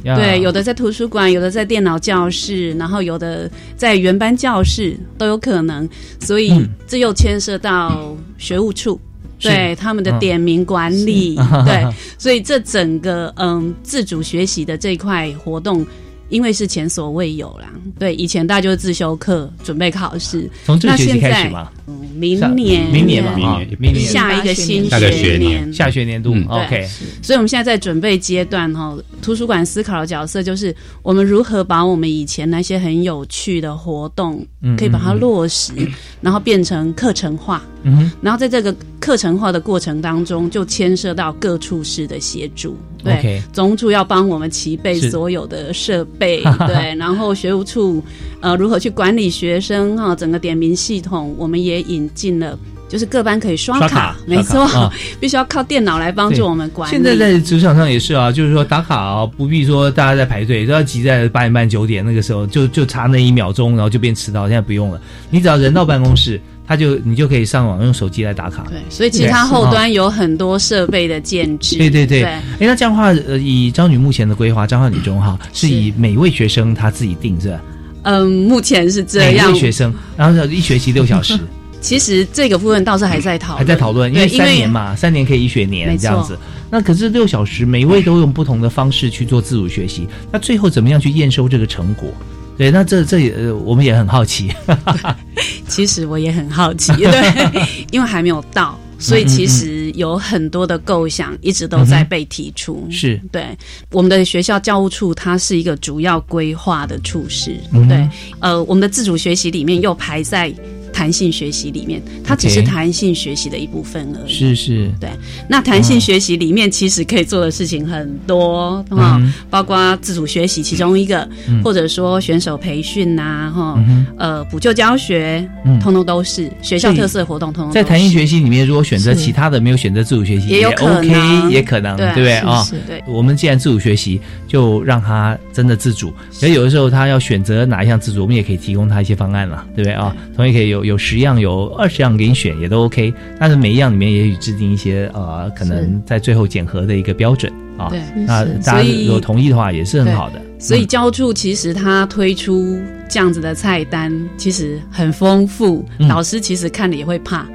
[0.04, 5.90] 对，有的在图书馆，有的在电脑教室，然后有的在原班教室都有可能。
[6.22, 6.54] 所以
[6.88, 8.98] 这又牵涉到学务处
[9.40, 15.86] 对他们的点名管理，对，所以这整个嗯自主学习的这块活动。
[16.30, 21.70] 因为是前所未有啦，对，以前大家就是自修课准备考试，从这个学期开始嘛，
[22.16, 26.88] 明年，明年嘛，明年下一个新学年，下学年度，OK。
[27.22, 34.46] 所以我们现在在准备阶段哈，图书馆思考的角色就是我们如何把我们以前那些很有趣的活动，
[34.78, 35.74] 可以把它落实，
[36.22, 42.78] 然后变成课程化，嗯，然后在这个课程化的过程当中，就牵涉到各处室的协助。
[43.04, 48.04] 对，总处要帮我们齐备所有的设备， 对，然后学务处
[48.42, 52.58] 呃如何去管理学生哈，整个点名系统，我们也引进了
[52.90, 54.68] 就是各班可以刷卡，没错，
[55.22, 56.92] 必须要靠电脑来帮助我们管理。
[56.92, 64.48] 现在在职场上也是啊，就是说打卡啊，不必说大家在排队都要挤在八点半九点那个时候，就就差那一秒钟，然后就变迟到。
[64.48, 68.66] 现在不用了，你只要人到办公室，他就你就可以上网用手机来打卡。
[68.70, 71.78] 对，所以其他后端有很多设备的建制。
[71.78, 72.24] 对对对。
[72.24, 77.62] 哎，那这样的话，呃，以张女目前的规划，张化女中哈，是以每位学生他自己定是吧？
[78.04, 79.48] 嗯，目前是这样。
[79.48, 81.38] 每位学生，然后一学期六小时。
[81.82, 86.38] 其实这个部分倒是还在讨，还在讨论，因为三年嘛，三年可以一学年这样子。
[86.70, 90.08] 那可是六小时，每一位都用不同的方式去做自主学习。
[90.32, 92.10] 那最后怎么样去验收这个成果？
[92.58, 94.52] 对，那这这也呃，我们也很好奇。
[95.68, 97.52] 其实我也很好奇，对，
[97.92, 102.86] 因为还没有到，所以其实有很多的构想一直都在被提出。
[102.92, 103.46] 是对
[103.92, 107.58] 我们的学校教务处，它是一个主要规划的处室。
[107.88, 108.10] 对，
[108.40, 110.54] 呃，我们的自主学习里面又排在。
[111.00, 114.34] 弹性学习里面，它只是弹性学习的一部分而已。
[114.34, 115.10] 是是，对。
[115.48, 119.18] 那弹性学习里面其实可以做的事情很多哈，
[119.50, 121.26] 包括自主学习其中一个，
[121.64, 123.82] 或者说选手培训呐，哈，
[124.18, 125.50] 呃，补救教学，
[125.82, 127.54] 通通都是学校特色活动。
[127.54, 132.68] 通通在弹性学习里面，如果选择其他的，没有选择自主学习，也有 OK，也可能，对不对啊？
[132.86, 133.02] 对。
[133.08, 134.20] 我们既然自主学习，
[134.50, 136.14] 就让他真的自主。
[136.30, 140.14] 所以有的时候他要选择哪一项自主，我们也可以提供他一些方案了，对不对啊？
[140.36, 140.89] 同样可以有。
[140.90, 143.14] 有十样，有二十样给你选，也都 OK。
[143.40, 147.88] 但是每一样里面也许制定一些呃，可能在最后检核的一个标准啊。
[147.90, 150.42] 对，那大家有同意的话，也是很好的。
[150.58, 155.86] 所以教处其实他推出这样子的菜单，其实很丰富。
[156.00, 157.48] 老师其实看了也会怕，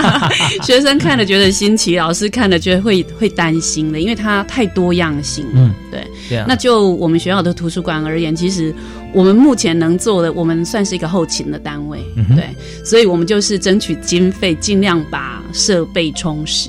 [0.62, 5.44] 学生看了觉得新奇，老师看了觉得会会担心的，因为它太多样性。
[5.54, 6.06] 嗯，对。
[6.46, 8.74] 那就我们学校的图书馆而言，其实。
[9.16, 12.04] 我们目前能做的，我们算是一个后勤的单位，
[12.36, 12.54] 对，
[12.84, 16.68] 所以我们就是争取经费，尽量把设备充实。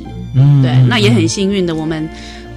[0.63, 2.07] 对，那也很幸运的，我们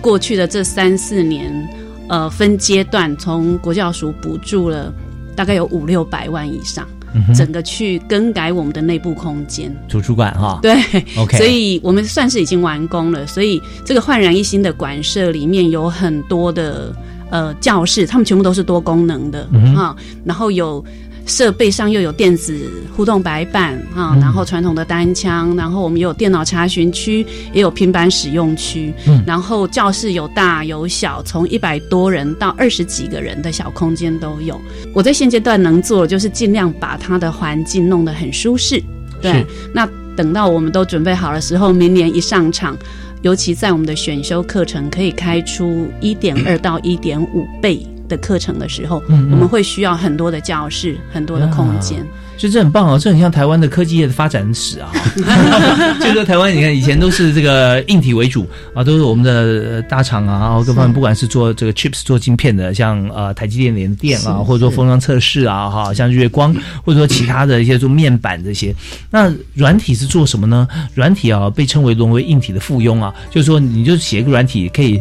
[0.00, 1.68] 过去的这三四年，
[2.08, 4.94] 呃，分阶段从国教署补助了
[5.34, 6.86] 大概有五六百万以上，
[7.34, 10.76] 整个去更改我们的内部空间，图书馆哈，对
[11.18, 13.26] ，OK，所以我们算是已经完工了。
[13.26, 16.94] 所以这个焕然一新的馆舍里面有很多的。
[17.30, 20.84] 呃，教室他们全部都是多功能的哈，然后有
[21.26, 34.60] 设备上又有电子互动白板啊，然后传统的单枪，然后我们有电脑查询区，也有平板使用区，嗯然后教室有大有小，从一百多人到二十几个人的小空间都有。
[34.92, 38.82] 我在现阶段能做的就是尽量把它的环境弄得很舒适。
[39.22, 42.76] 对，那等到我们都准备好的时候，明年一上场。
[43.22, 47.86] 尤其在我们的选修课程可以开出一点二到一点五倍。
[48.10, 52.04] 的课程的时候，我们会需要很多的教室，很多的空间。
[52.36, 54.90] 所以这很棒哦，这很像台湾的科技业的发展史啊。
[56.00, 68.74] 就说台湾，你看以前都是这个硬体为主啊，都是我们的大厂啊，然后各方面不管是做这个 chips 做晶片的，像呃台积电联电啊，或者说封装测试啊，哈，像日月光，或者说其他的一些做面板这些。
[69.10, 70.66] 那软体是做什么呢？
[70.94, 74.98] 软体啊，被称为沦为硬体的附庸啊，就是说你就写一个软体可以。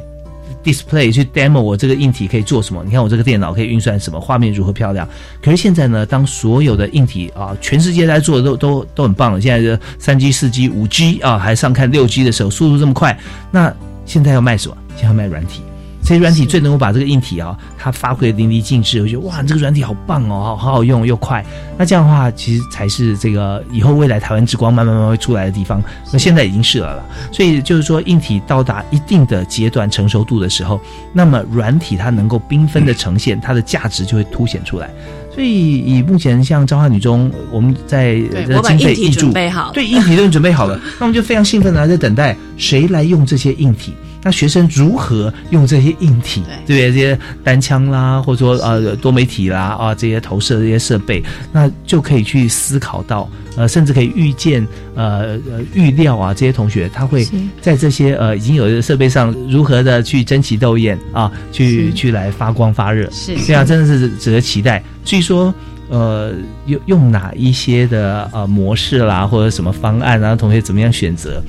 [0.71, 2.83] Display 去 demo 我这个硬体可以做什么？
[2.83, 4.19] 你看我这个电脑可以运算什么？
[4.19, 5.07] 画面如何漂亮？
[5.41, 9.41] 可是现在呢，当所有的硬体啊，全世界在做的都都都很棒了。
[9.41, 13.17] 现在的三 G、四 G、五 G 啊，还上看六 G 的时候，速度这么快，
[13.51, 13.73] 那
[14.05, 14.77] 现在要卖什么？
[14.95, 15.61] 现在要卖软体。
[16.09, 18.99] 这些软体最能够把这个硬体啊，它发挥的淋漓尽致。
[18.99, 21.45] 我觉得哇，这个软体好棒哦，好好好用又快。
[21.77, 25.79] 那这样的话，其实才是这个以后未来台湾之光慢慢慢慢会出来的地方。
[26.11, 27.05] 那现在已经是了了。
[27.31, 30.81] 所以就是说，硬体到达一定的阶段成熟度的时候，
[31.13, 34.89] 那么软体它能够缤纷的呈现，它的价值就会凸显出来。
[35.31, 39.31] 所以以目前像彰化女中，我们在经费挹注，
[39.73, 43.93] 对硬体都准备好了，那我们就非常兴奋的在等待谁来用这些硬体。
[44.23, 46.91] 那学生如何用这些硬体，对不对？
[46.91, 57.25] 这些单枪啦，或者说呃多媒体啦啊，这些投射这些设备，那就可以去思考到，呃，甚至可以预见，呃呃预料啊，这些同学他会
[57.61, 63.09] 在这些呃已经有的设备上如何的去争奇斗艳啊，去去来发光发热。
[63.11, 64.83] 是，这样真的是值得期待。
[65.05, 65.53] 至于说，
[65.89, 66.33] 呃，
[66.65, 71.41] 用用哪一些的呃模式啦，或者什么方案，然后同学怎么样选择？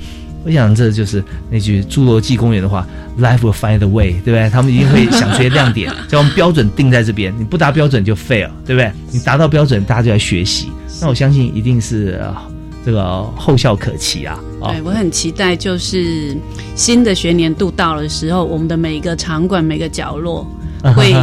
[0.43, 2.87] 我想这就是那句《侏罗纪公园》的话
[3.19, 4.49] ：“Life will find a way，对不对？
[4.49, 7.33] 他们一定会想出些亮点，将标准定在这边。
[7.37, 8.91] 你不达标准就 fail，对不对？
[9.11, 10.71] 你达到标准，大家就来学习。
[10.99, 12.19] 那我相信一定是
[12.85, 14.39] 这个后效可期啊！
[14.69, 16.35] 对我很期待，就是
[16.75, 20.45] 新的学年度到了时候，我们的每一个场馆、每个角落
[20.95, 21.13] 会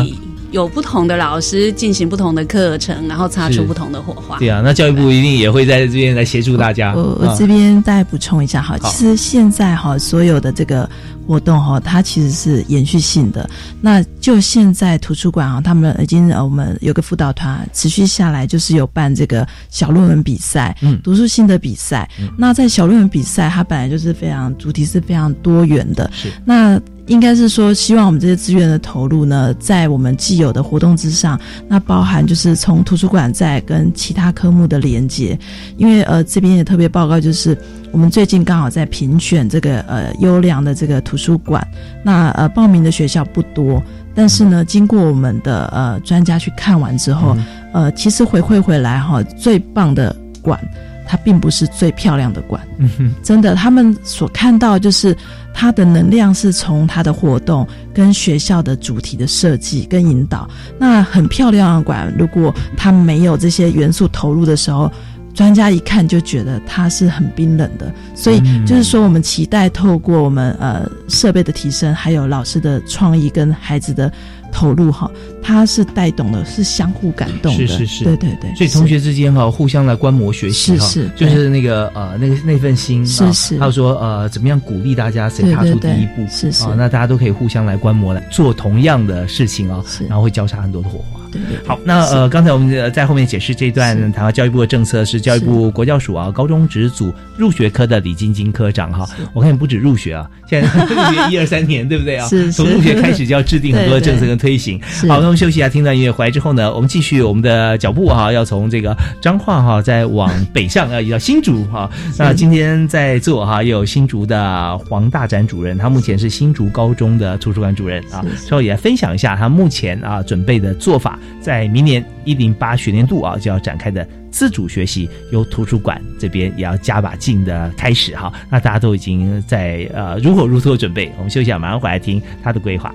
[0.50, 4.38] 有不同的老师进行不同的课程，然后擦出不同的火花。
[4.38, 6.94] 对啊，那教育部一定也会在这边来协助大家。
[6.94, 10.88] 我我这边再补充一下哈，其实现在哈所有的这个
[11.26, 13.48] 活动哈，它其实是延续性的。
[13.80, 22.08] 那就现在图书馆啊，他们已经呃，我们有个辅导团持续下来，就是有办这个小论文比赛，嗯，读书心得比赛。
[22.38, 26.10] 那在小论文比赛，它本来就是非常主题是非常多元的。
[26.14, 26.80] 是那。
[27.08, 35.38] 应该是说，希望我们这些资源的投入呢，在我们既有的活动之上，那包含就是从图书馆在跟其他科目的连接。
[35.76, 37.56] 因为呃，这边也特别报告，就是
[37.90, 41.66] 我们最近刚好在评选这个呃优良的这个图书馆，
[42.04, 43.82] 那呃报名的学校不多，
[44.14, 47.36] 但是呢，经过我们的呃专家去看完之后，
[47.72, 50.60] 呃，其实回馈回来哈，最棒的馆。
[51.08, 55.16] 它并不是最漂亮的馆，嗯真的，他们所看到就是
[55.54, 60.46] 它的能量是从它的活动跟学校的主题的设计跟引导。
[60.78, 64.92] 那很漂亮的馆，如果它没有这些元素投入的时候，
[65.32, 67.90] 专家一看就觉得它是很冰冷的。
[68.14, 74.12] 所以就是说，我们期待透过我们呃设备的提升，还有老师的创意跟孩子的。
[74.50, 75.10] 投入哈，
[75.42, 78.54] 它是带动的，是相互感动的，是是是，对对对。
[78.54, 83.58] 所以同学之间哈，互相来观摩学习哈，是是，就是那个呃，那个那份心，是是。
[83.58, 86.64] 还有说呃，怎么样鼓励大家谁踏出第一步，是是。
[86.76, 91.20] 那大家都可以互相来观摩，来做同样的事情啊，然后会交叉很多的火花。
[91.30, 91.58] 对对。
[91.66, 99.06] 好，那呃，刚才我们在后面解释这段谈到教育部的政策，是教育部国教署啊高中职组入学科的李晶晶科长哈。
[99.34, 102.26] 我看你不止入学啊，现在入学 一二三年，对不对啊？
[102.28, 102.50] 是。
[102.52, 104.80] 从入学开始就要制定很多的政策跟推行。
[105.06, 111.90] 好，那我们休息一下，听段音乐回来之后呢，我们继续我们的脚步哈，要从这个彰化哈，再往北上，要移到新竹哈。
[112.18, 121.18] 那今天在座哈，也有新竹的黄大展主任，他目前是新竹高中的图书馆主任啊，稍后也来分享一下他目前啊准备的做法。
[121.42, 128.32] 在明年一零八学年度啊，就要展开的自主学习，由图书馆这边也要加把劲的开始哈。
[128.48, 132.94] 那大家都已经在呃如火如荼的准备，我们休息一下，马上回来听他的规划。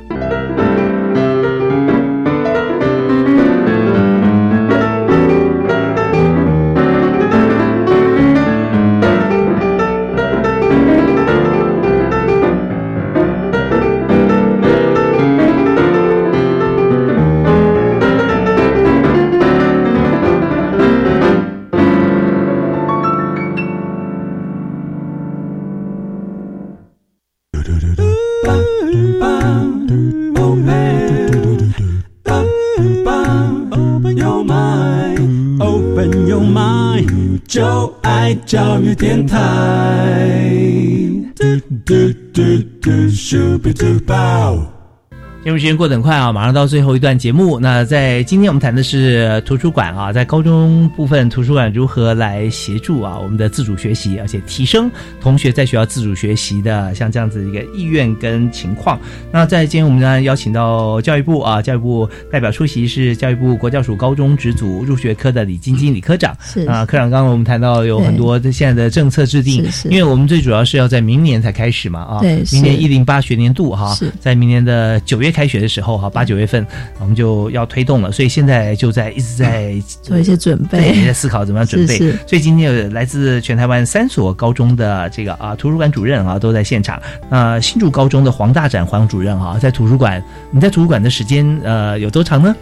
[45.44, 47.60] 节目时间过得很快啊，马上到最后一段节目。
[47.60, 54.90] 那在今天我们谈的是图书馆啊，在高中部分图书馆如何来协助啊我们的自主学习，而且提升
[55.20, 58.98] 同学在学校自主学习的像这样子一个意愿跟情况。
[59.34, 66.34] 那在今天我们呢邀请到教育部啊，教育部代表出席是教育部国教署高中职组入学科的李晶晶李科长。
[66.40, 75.33] 是啊，科长刚刚我们谈到有很多的现在的政策制定，因为我们最主要是要在明年才开始嘛啊，对，明年一零八学年度哈，是在明年的九月。
[75.34, 76.66] 开学的时候哈，八九月份
[77.00, 81.98] 我们就要推动了，所以现在就在一直在做一些准备，在思考怎么样准备。
[81.98, 87.02] 所以今天有来自全台湾三所高中的这个啊图书馆主任啊都在现场。
[87.30, 92.56] 那新竹高中的黄大展黄主任啊，在图书馆，你在图书馆的时间呃有多长呢？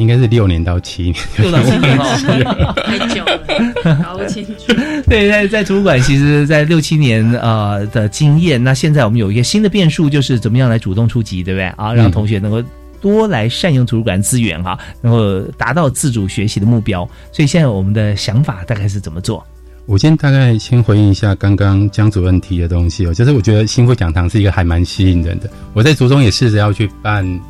[0.00, 4.72] 应该是六年到七年，六到七年哦， 太久了，搞不清楚。
[5.06, 11.92] 对，在在图书馆，其实，在六七年呃的经验，那现在我们有一个新的变数，就是怎么样来主动出击，对不对啊？
[11.92, 12.62] 让同学能够
[12.98, 17.06] 多来善用图书馆资源哈，然后达到自主学习的目标。
[17.30, 19.46] 所以现在我们的想法大概是怎么做？
[19.84, 25.50] 我先大概先回应一下刚刚江主任提的东西哦，就是我觉得新会讲堂是一个还蛮吸引人的。
[25.74, 27.40] 我在初中也试着要去办。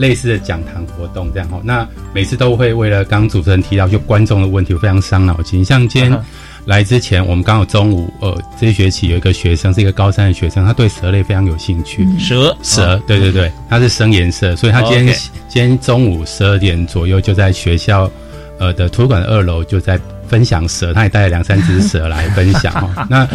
[0.00, 5.62] 类似的讲堂活动这样哈，那每次都会为了刚主持人提到就观众的问题，非常伤脑筋。
[5.62, 6.18] 像今天
[6.64, 12.08] 来之前，我们刚好中午呃，这一学期有一个学生是一个高三的学生，他对蛇类非常有兴趣。
[12.18, 15.14] 蛇蛇，对对对，他是深颜色，所以他今天
[15.48, 18.10] 今天中午十二点左右就在学校
[18.58, 20.00] 呃的图书馆的二楼就在。
[20.30, 23.06] 分享蛇，他也带了两三只蛇来分享哈。
[23.10, 23.26] 那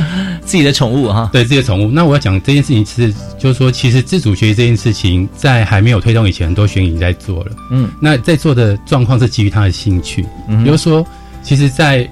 [0.45, 1.91] 自己的宠物哈，对自己的宠物。
[1.91, 7.51] 那我要讲这件事情是，就是说，其实自主学习这件事情，在还没有推动以前，很多学员已经在做了。
[7.69, 10.25] 嗯，那在做的状况是基于他的兴趣。
[10.47, 11.05] 嗯，比如说，
[11.43, 12.09] 其实，在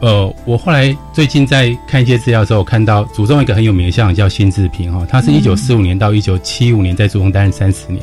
[0.00, 8.02] 呃，我后来最近在看一些资料的时候，我看到祖宗一个很有名的校长叫辛志平哈，他是一九四五年到一九七五年在祖宗担任三十年。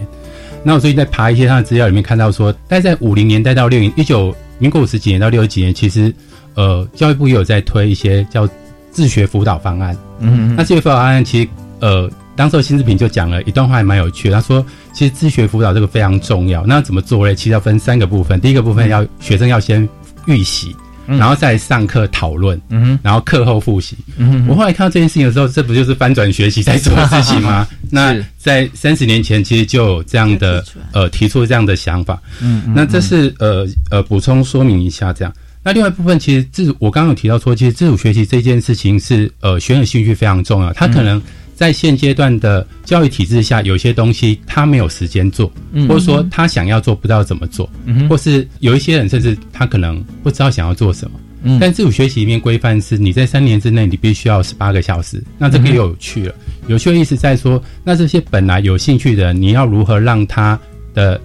[0.65, 6.13] 那我最近在爬一些他的资料里面看到说，大概在五零年代到六零一九民国五十几年到六十几年，其实
[6.55, 8.47] 呃教育部也有在推一些叫
[8.91, 9.97] 自学辅导方案。
[10.19, 11.49] 嗯，那自学辅导方案其实
[11.79, 12.09] 呃。
[12.35, 14.31] 当时新志平就讲了一段话，还蛮有趣。
[14.31, 16.65] 他说：“其实自学辅导这个非常重要。
[16.65, 17.35] 那怎么做呢？
[17.35, 18.41] 其实要分三个部分。
[18.41, 19.87] 第一个部分要学生要先
[20.25, 20.75] 预习，
[21.05, 22.59] 然后再上课讨论，
[23.01, 23.97] 然后课后复习。
[24.47, 27.67] 我后来看到这件事情的时候，这不就是翻转学习在做的事情吗？
[27.91, 32.21] 那在三十年前，其实就有这样的呃提出这样的想法。
[32.41, 35.33] 嗯，那这是呃呃补充说明一下这样。
[35.63, 40.71] 那另外一部分，其实自我刚刚有提到说，其实自主学习这件事情是呃学生兴趣非常重要。
[40.73, 41.21] 他可能。
[41.55, 45.51] 在现阶段的教育体制下，有些东西他没有时间做，
[45.87, 47.69] 或者说他想要做不知道怎么做，
[48.09, 51.19] 或是有一些人甚至他可能不知道想要做什么。
[51.59, 55.21] 但自主学习里面规范是，你在三年之内你必须要十八个小时。
[55.37, 56.33] 那这个又有趣了，
[56.67, 60.57] 有趣的意思在说，那这些本来有兴趣的人，你要如何让他
[60.93, 61.19] 的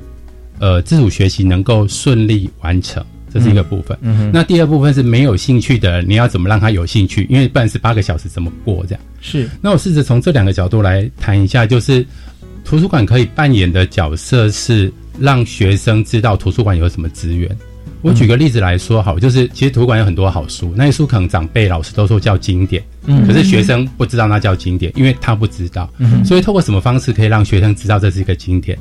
[0.59, 3.05] 呃自主学习能够顺利完成？
[3.33, 3.97] 这是一个部分。
[4.33, 7.26] 那第二部分是没有兴趣的，你要怎么让他有兴趣？
[7.29, 9.01] 因为不然是八个小时怎么过这样？
[9.20, 9.49] 是。
[9.61, 12.05] 那我试着从这两个角度来谈一下，就是
[12.64, 17.51] 图书馆可以扮演的角色是让学生知道图书馆有什么资源。
[18.01, 25.91] 我举个例子来说，好，就是其实图书馆有很多好书，那些书可能长辈、老师都说叫经典，嗯，可是学生不知道那叫经典，因为他不知道。
[25.99, 28.79] 嗯，所以透过什么方式可以让学生知道这是一个经典？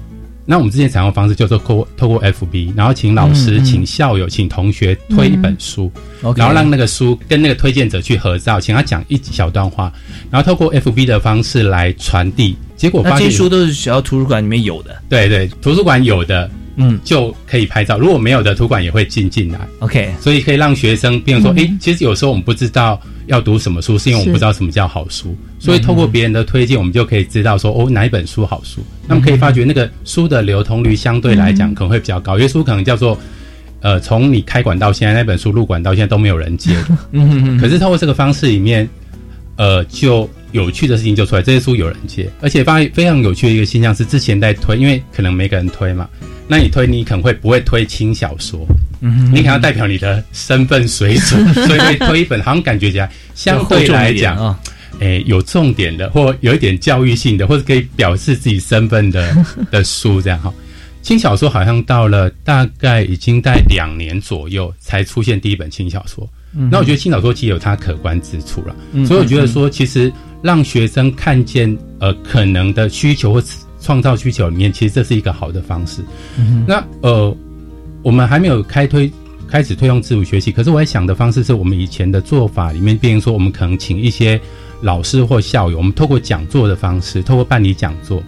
[0.50, 5.92] 那我们之前采用方式就是透透过 FB，然后请老师、请校友、请同学推一本书，
[6.36, 9.92] 然后让那个书跟那个推荐者去合照，请他讲一小段话，
[10.32, 12.56] 然后透过 FB 的方式来传递。
[12.78, 14.96] 结果发现，这些书都是学校图书馆里面有的。
[15.10, 16.50] 对对，图书馆有的。
[16.80, 17.98] 嗯，就可以拍照。
[17.98, 19.60] 如果没有的，图馆也会进进来。
[19.80, 25.38] OK，所以可以让学生，比如说，哎，其实有时候我们不知道要读什么书，是因为我们不知道什么叫好书。
[25.60, 28.82] 所以透过别人的推荐，我们就可以知道说，哦，哪一本书好书。
[29.08, 32.34] 那么可以发觉那个书的流通率相对来讲可能会比较高。
[32.34, 33.18] 有些书可能叫做，
[33.82, 36.72] 呃，从你开馆到现在，那本书入馆到现在都没有人接。
[37.12, 37.58] 嗯嗯嗯。
[37.58, 38.88] 可是透过这个方式里面，
[39.56, 46.08] 呃，就有趣的事情就出来，这些书有人接，而且发现非常有趣的一个现象是，之前在推，因为可能每个人推嘛。
[46.48, 48.66] 那你推你可能会不会推轻小说？
[49.02, 54.60] 嗯，你可能要代表你的身份水准， 所以会推一本好像感觉起来相对来讲啊，
[55.00, 59.36] 诶有重点的，或有一点教育性的，或者可以表示自己身份的
[59.72, 60.54] 的书这样哈。
[61.02, 66.28] 轻小说好像到了大概已经在两年左右才出现第一本轻小说。
[66.72, 68.76] 那我觉得轻小说其实有它可观之处了，
[69.06, 73.44] 所以我觉得说其实让学生看见呃可能的需求或。
[73.80, 76.02] 创造需求里面，其实这是一个好的方式。
[76.68, 77.34] 那呃，
[78.08, 79.12] 我们还没有开推
[79.50, 84.40] 开始推动自主学习，可是我在想的方式是我们以前的做法里面，变成说我们可能请一些
[84.80, 88.24] 老师或校友，我们透过讲座的方式，透过办理讲座，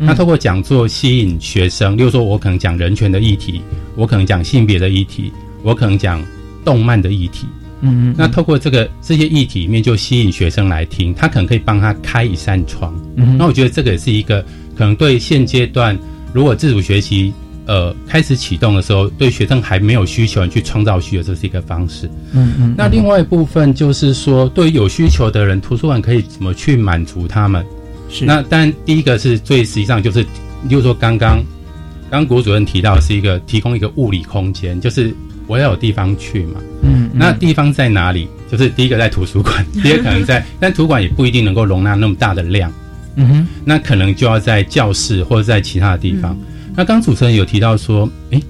[0.00, 1.96] 那透过讲座吸引学生。
[1.96, 3.62] 例如说，我可能讲人权的议题，
[3.94, 6.20] 我可能讲性别的议题，我可能讲
[6.64, 7.46] 动漫的议题。
[7.82, 12.92] 嗯，那透过这个这些议题里面，就吸引学生来听，他可能可以帮他开一扇窗。
[13.14, 14.44] 嗯，那我觉得这个也是一个。
[14.76, 15.96] 可能对现阶段，
[16.32, 17.32] 如果自主学习
[17.66, 22.08] 呃开始启动的时候，对学生还没有需求，你去创造需求，这是一个方式。
[22.32, 22.74] 嗯嗯。
[22.76, 27.64] 那另外一部分就是说，对于有需求的人，图书馆可以怎么去满足他们？
[28.08, 28.24] 是。
[28.24, 31.42] 那但第一个是最实际上就是，例如说刚刚
[32.10, 35.14] 刚国主任提到是一个提供一个物理空间，就是
[35.46, 36.60] 我要有地方去嘛。
[36.82, 37.08] 嗯。
[37.12, 38.28] 那地方在哪里？
[38.50, 42.72] 就是第一个在图书馆， 第二可能在，但图书馆也不一定能够容纳那么大的量。
[43.14, 46.36] 嗯哼，那可能就要在教室或者在其他的地方。
[46.76, 48.42] 那刚主持人有提到说，诶，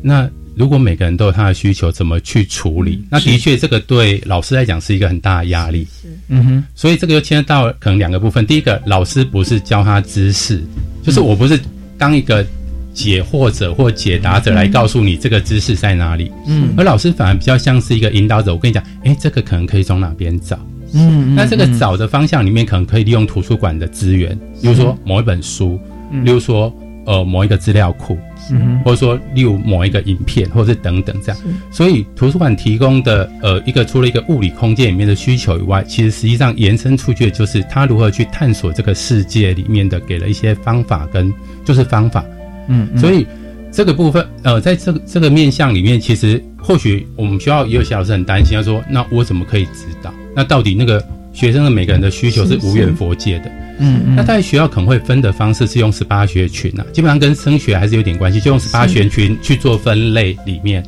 [0.00, 3.02] 那如果每个人都有他的需求，怎么去处理？
[3.10, 5.86] 那的确，这个对老师来讲是一个很大的压力。
[6.00, 6.64] 是，嗯哼。
[6.74, 8.46] 所以这个又牵涉到可能两个部分。
[8.46, 10.62] 第一个，老师不是教他知识，
[11.02, 11.58] 就是我不是
[11.96, 12.44] 当一个
[12.92, 16.30] 解惑者或解答者来告诉你这个知识在哪里。
[16.46, 18.52] 嗯，而老师反而比较像是一个引导者。
[18.52, 20.58] 我跟你讲，诶，这个可能可以从哪边找。
[20.92, 25.80] 嗯，那这个找的方向里面，可能可以利用图书馆的资源，比如说某一本书，
[26.22, 26.70] 例如说
[27.04, 28.18] 呃某一个资料库，
[28.50, 31.40] 嗯，或者说例如某一个影片，或者是等等这样。
[31.70, 41.32] 所以图书馆提供的呃一个除了一个物理空间里面的需求以外，其实实际上延伸出去的就是他如何去探索这个世界里面的，给了一些方法跟
[41.64, 42.24] 就是方法。
[42.68, 43.26] 嗯，所以
[43.72, 50.12] 这个部分呃在这个这个面向里面，其实或许我们学校也有些老师很担心，他说那我怎么可以知道？
[50.34, 53.50] 那到底那个学生的每个人的需求是无缘佛界的，
[53.82, 54.16] 嗯嗯。
[54.16, 60.82] 那在学校可能会分的方式是用十八学群啊，基本上跟升学还是有点关系，就用十八学群去做分类里面，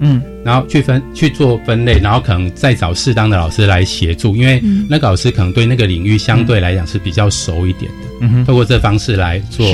[0.00, 8.44] 嗯，然后去分去做分类，然后可能再找适当的老师来协助，因为那个老师可能对那个领域相对来讲是比较熟一点的，嗯哼。
[8.44, 9.66] 透过这方式来做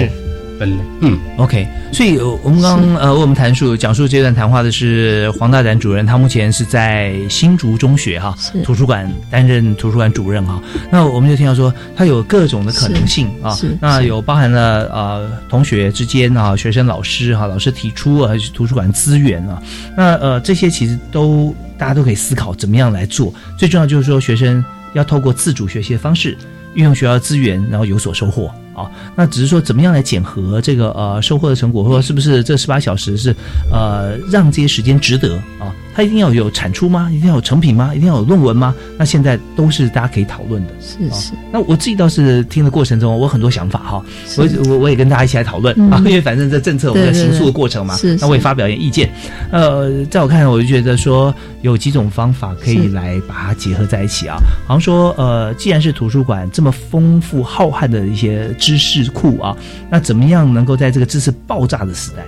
[0.61, 0.85] 分类。
[1.01, 1.67] 嗯，OK。
[1.91, 10.63] 所以我们刚呃，为我们谈述讲述这段谈话的是黄大展主任，他目前是在新竹中学哈图书馆担任图书馆主任哈。
[10.93, 13.57] 那我们就听到说，他有各种的可能性啊。
[13.81, 19.63] 那有包含了呃同学之间啊，学生老师哈，老师提出啊，图书馆资源啊。
[19.97, 23.33] 那呃这些其实都大家都可以思考怎么样来做。
[23.57, 26.37] 最重要就是说，学生要透过自主学习的方式，
[26.75, 28.53] 运用学校资源，然后有所收获。
[28.75, 33.35] 啊，那只是说怎么样来检核这个呃收获的成果，或者是不是这十八小时是
[33.71, 35.75] 呃让这些时间值得啊？
[35.95, 37.11] 它一定要有产出吗？
[37.11, 37.93] 一定要有成品吗？
[37.95, 38.75] 一定要有论文吗？
[38.99, 40.73] 那现在都是大家可以讨论的。
[40.81, 41.33] 是是。
[41.53, 44.05] 那我自己倒是听的过程中，我很多想法哈。
[44.37, 49.11] 我我我也跟大家一起来讨论啊，因为反正这政策我们在行诉的过程嘛，那我也发表一点意见。
[49.51, 54.39] 呃，在我看来，我就觉得说有几种方法可以来把它结合在一起啊。
[54.67, 59.57] 好像说呃，既然是图书馆这么丰富浩瀚的一些知识库啊，
[59.91, 62.25] 那怎么样能够在这个知识爆炸的时代，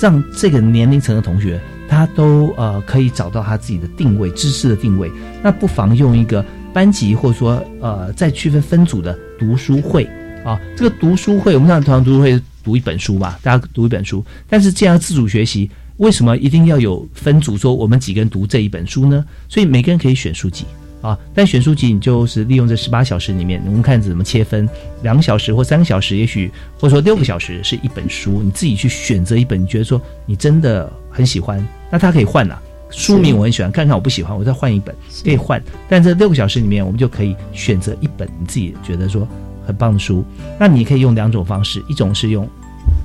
[0.00, 1.60] 让这个年龄层的同学？
[1.92, 5.12] 他都呃可以找到他自己的定位，知识的定位。
[5.42, 10.08] 那不妨用一个班级，或者说呃再区分分组的读书会
[10.42, 10.58] 啊。
[10.74, 14.24] 这个读书会，我们常常读书会读一本书吧，大家读一本书。
[14.48, 17.58] 但是这样自主学习，为什么一定要有分组？
[17.58, 19.22] 说我们几个人读这一本书呢？
[19.46, 20.64] 所以每个人可以选书籍。
[21.02, 24.66] 啊，但选书籍你就是利用这十八小时里面，我们看怎么切分，
[25.02, 32.56] 两个小时或三个小时，也许或者说六个小时是一本书，你自己去选择一本，你觉得说你真的很喜欢，那它可以换呐。
[32.94, 34.94] 书名我很喜欢，看看我不喜欢，我再换一本，
[35.24, 35.60] 可以换。
[35.88, 39.26] 但这六个小时里面，我们就可以选择一本你自己觉得说
[39.66, 40.22] 很棒的书。
[40.60, 42.46] 那你可以用两种方式，一种是用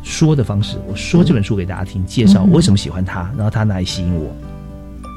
[0.03, 4.29] 说的方式，我说这本书给大家听，介绍我为什么喜欢它，然后它哪里吸引我。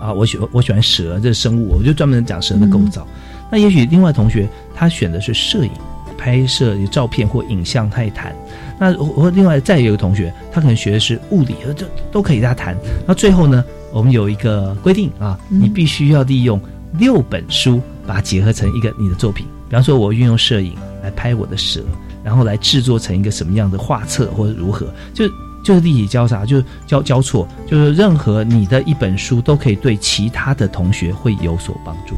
[0.01, 3.07] 啊，我喜我喜欢蛇这个生物，我就专门讲蛇的构造。
[3.51, 5.71] 那也许另外同学他选的是摄影，
[6.17, 8.35] 拍摄照片或影像，他也谈。
[8.79, 12.77] 那我另外再有一个同学，他可能学的是物理，这都可以他谈。
[13.07, 16.59] 那最后呢，我们有一个规定啊，你必须要利用
[16.99, 19.47] 六本书把它结合成一个你的作品。
[19.69, 21.83] 比方说，我运用摄影来拍我的蛇，
[22.25, 25.25] 然后来制作成一个什么样的画册或者如何，就。
[25.63, 32.15] 就是立体交叉，就是交交错，就是任何你的一本书都可以对其他的同学会有所帮助。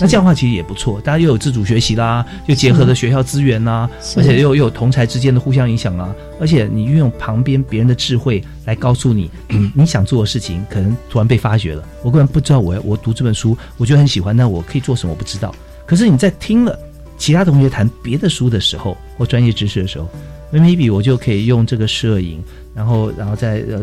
[0.00, 6.14] 那这样的话其实也不错，大家又有自主学习啦，又结合了学校资源啦，而且又又有同才之间的互相影响啊。
[6.40, 11.82] 而且你运用旁边别人的智慧来告诉你，你你想做的事情可能突然被发掘了。
[12.04, 15.12] 我根本不知道我我读这本书，我觉得很喜欢，那我可以做什么？
[15.12, 15.52] 我不知道。
[15.84, 16.78] 可是你在听了
[17.18, 20.08] 其他同学谈别的书的时候，或专业知识的时候
[20.52, 22.40] ，maybe 我就可以用这个摄影。
[22.74, 23.80] 然后，然后在呃，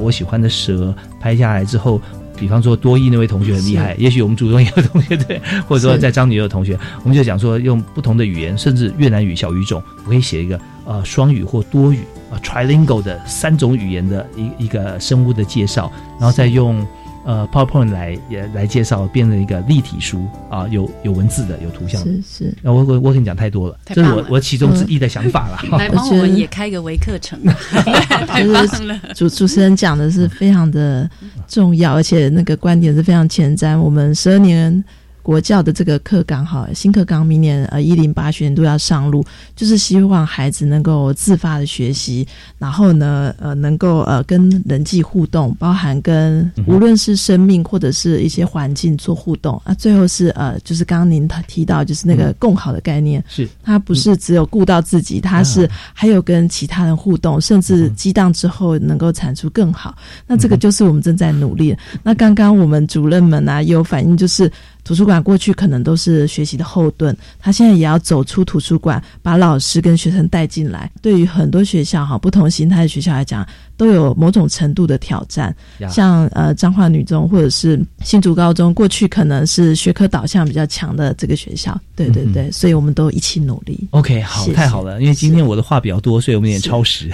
[0.00, 2.00] 我喜欢的蛇拍下来之后，
[2.36, 16.86] 比方说多益那位同学很厉害，也许我们主动一个同学 对，或者说在张女的同学，我们就讲说用不同的语言，甚至越南语小语种，我可以写一个呃双语或多语啊 trilingual 的三种语言的一一个生物的介绍，然后再用。
[17.26, 22.10] 呃，PowerPoint 来也来介绍，变成一个立体书啊，有有文字的，有图像的。
[22.12, 22.54] 是是。
[22.62, 25.58] 那我我我跟你讲太多了，这是我我其中之一的想法了。
[25.76, 27.36] 来帮我们也开个微课程，
[28.28, 28.96] 太棒了。
[29.14, 31.10] 主主持人讲的是非常的
[31.48, 33.76] 重要，而且那个观点是非常前瞻。
[33.76, 34.84] 我们十二年。
[35.26, 39.24] 国教的这个课纲哈，新课纲明年呃一零八学年都要上路，
[39.56, 42.24] 就是希望孩子能够自发的学习，
[42.58, 49.74] 然后呢呃能够呃跟人际互动，包含跟无论是生命或者是一些环境做互动啊。
[49.74, 59.98] 最后是呃就是刚刚您提到就是那个共好的概念，是它不是只有顾到自己，它是还有跟其他人互动，甚至激荡之后能够产出更好。
[60.24, 61.76] 那这个就是我们正在努力。
[62.04, 64.48] 那刚刚我们主任们啊有反映就是。
[64.86, 70.88] 图书馆过去可能都是学习的后盾，他现在也要走出图书馆，把老师跟学生带进来。
[71.02, 73.44] 对于很多学校哈，不同形态的学校来讲，
[73.76, 75.52] 都有某种程度的挑战。
[75.90, 81.76] 像呃彰化女中或者是新竹高中，过去可能是学科导向比较强的这个学校。
[81.96, 83.88] 对对对，所以我们都一起努力。
[83.90, 87.10] OK，好，太好了，因为今天我的话比较多，所以我们有点超时。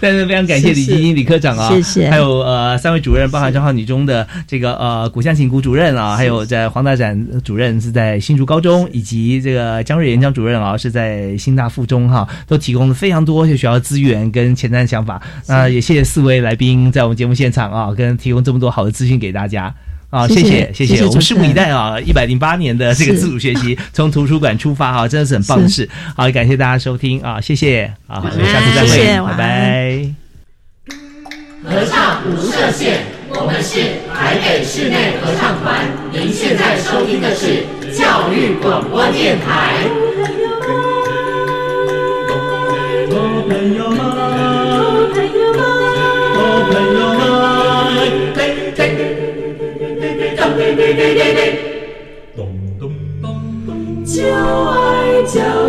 [0.00, 2.10] 但是非常感谢李晶晶李科长啊，谢谢。
[2.10, 15.20] 还有呃三位主任，包含张浩女中的这个呃古香琴古主任啊，还有在黄大展主任是在新竹高中，以及这个江瑞岩江主任啊是在新大附中哈，都提供了非常多学校资源跟前瞻想法。
[15.46, 19.74] 那也谢谢四位来宾在我们节目现场啊，跟提供这么多好的资讯给大家。
[20.12, 21.98] 啊，谢谢谢谢，我们拭目以待啊！
[21.98, 25.88] 一百零八年的这个自主学习，从图书馆出发哈，真的是很棒的事。
[26.14, 30.14] 好，感谢大家收听啊，谢谢啊，我们下次再会，拜拜。
[31.64, 33.80] 合唱无设限，我们是
[34.14, 35.80] 台北室内合唱团。
[36.12, 37.64] 您现在收听的是
[37.96, 40.11] 教育广播电台。
[52.36, 54.04] 咚咚咚咚。
[54.04, 55.61] 就爱叫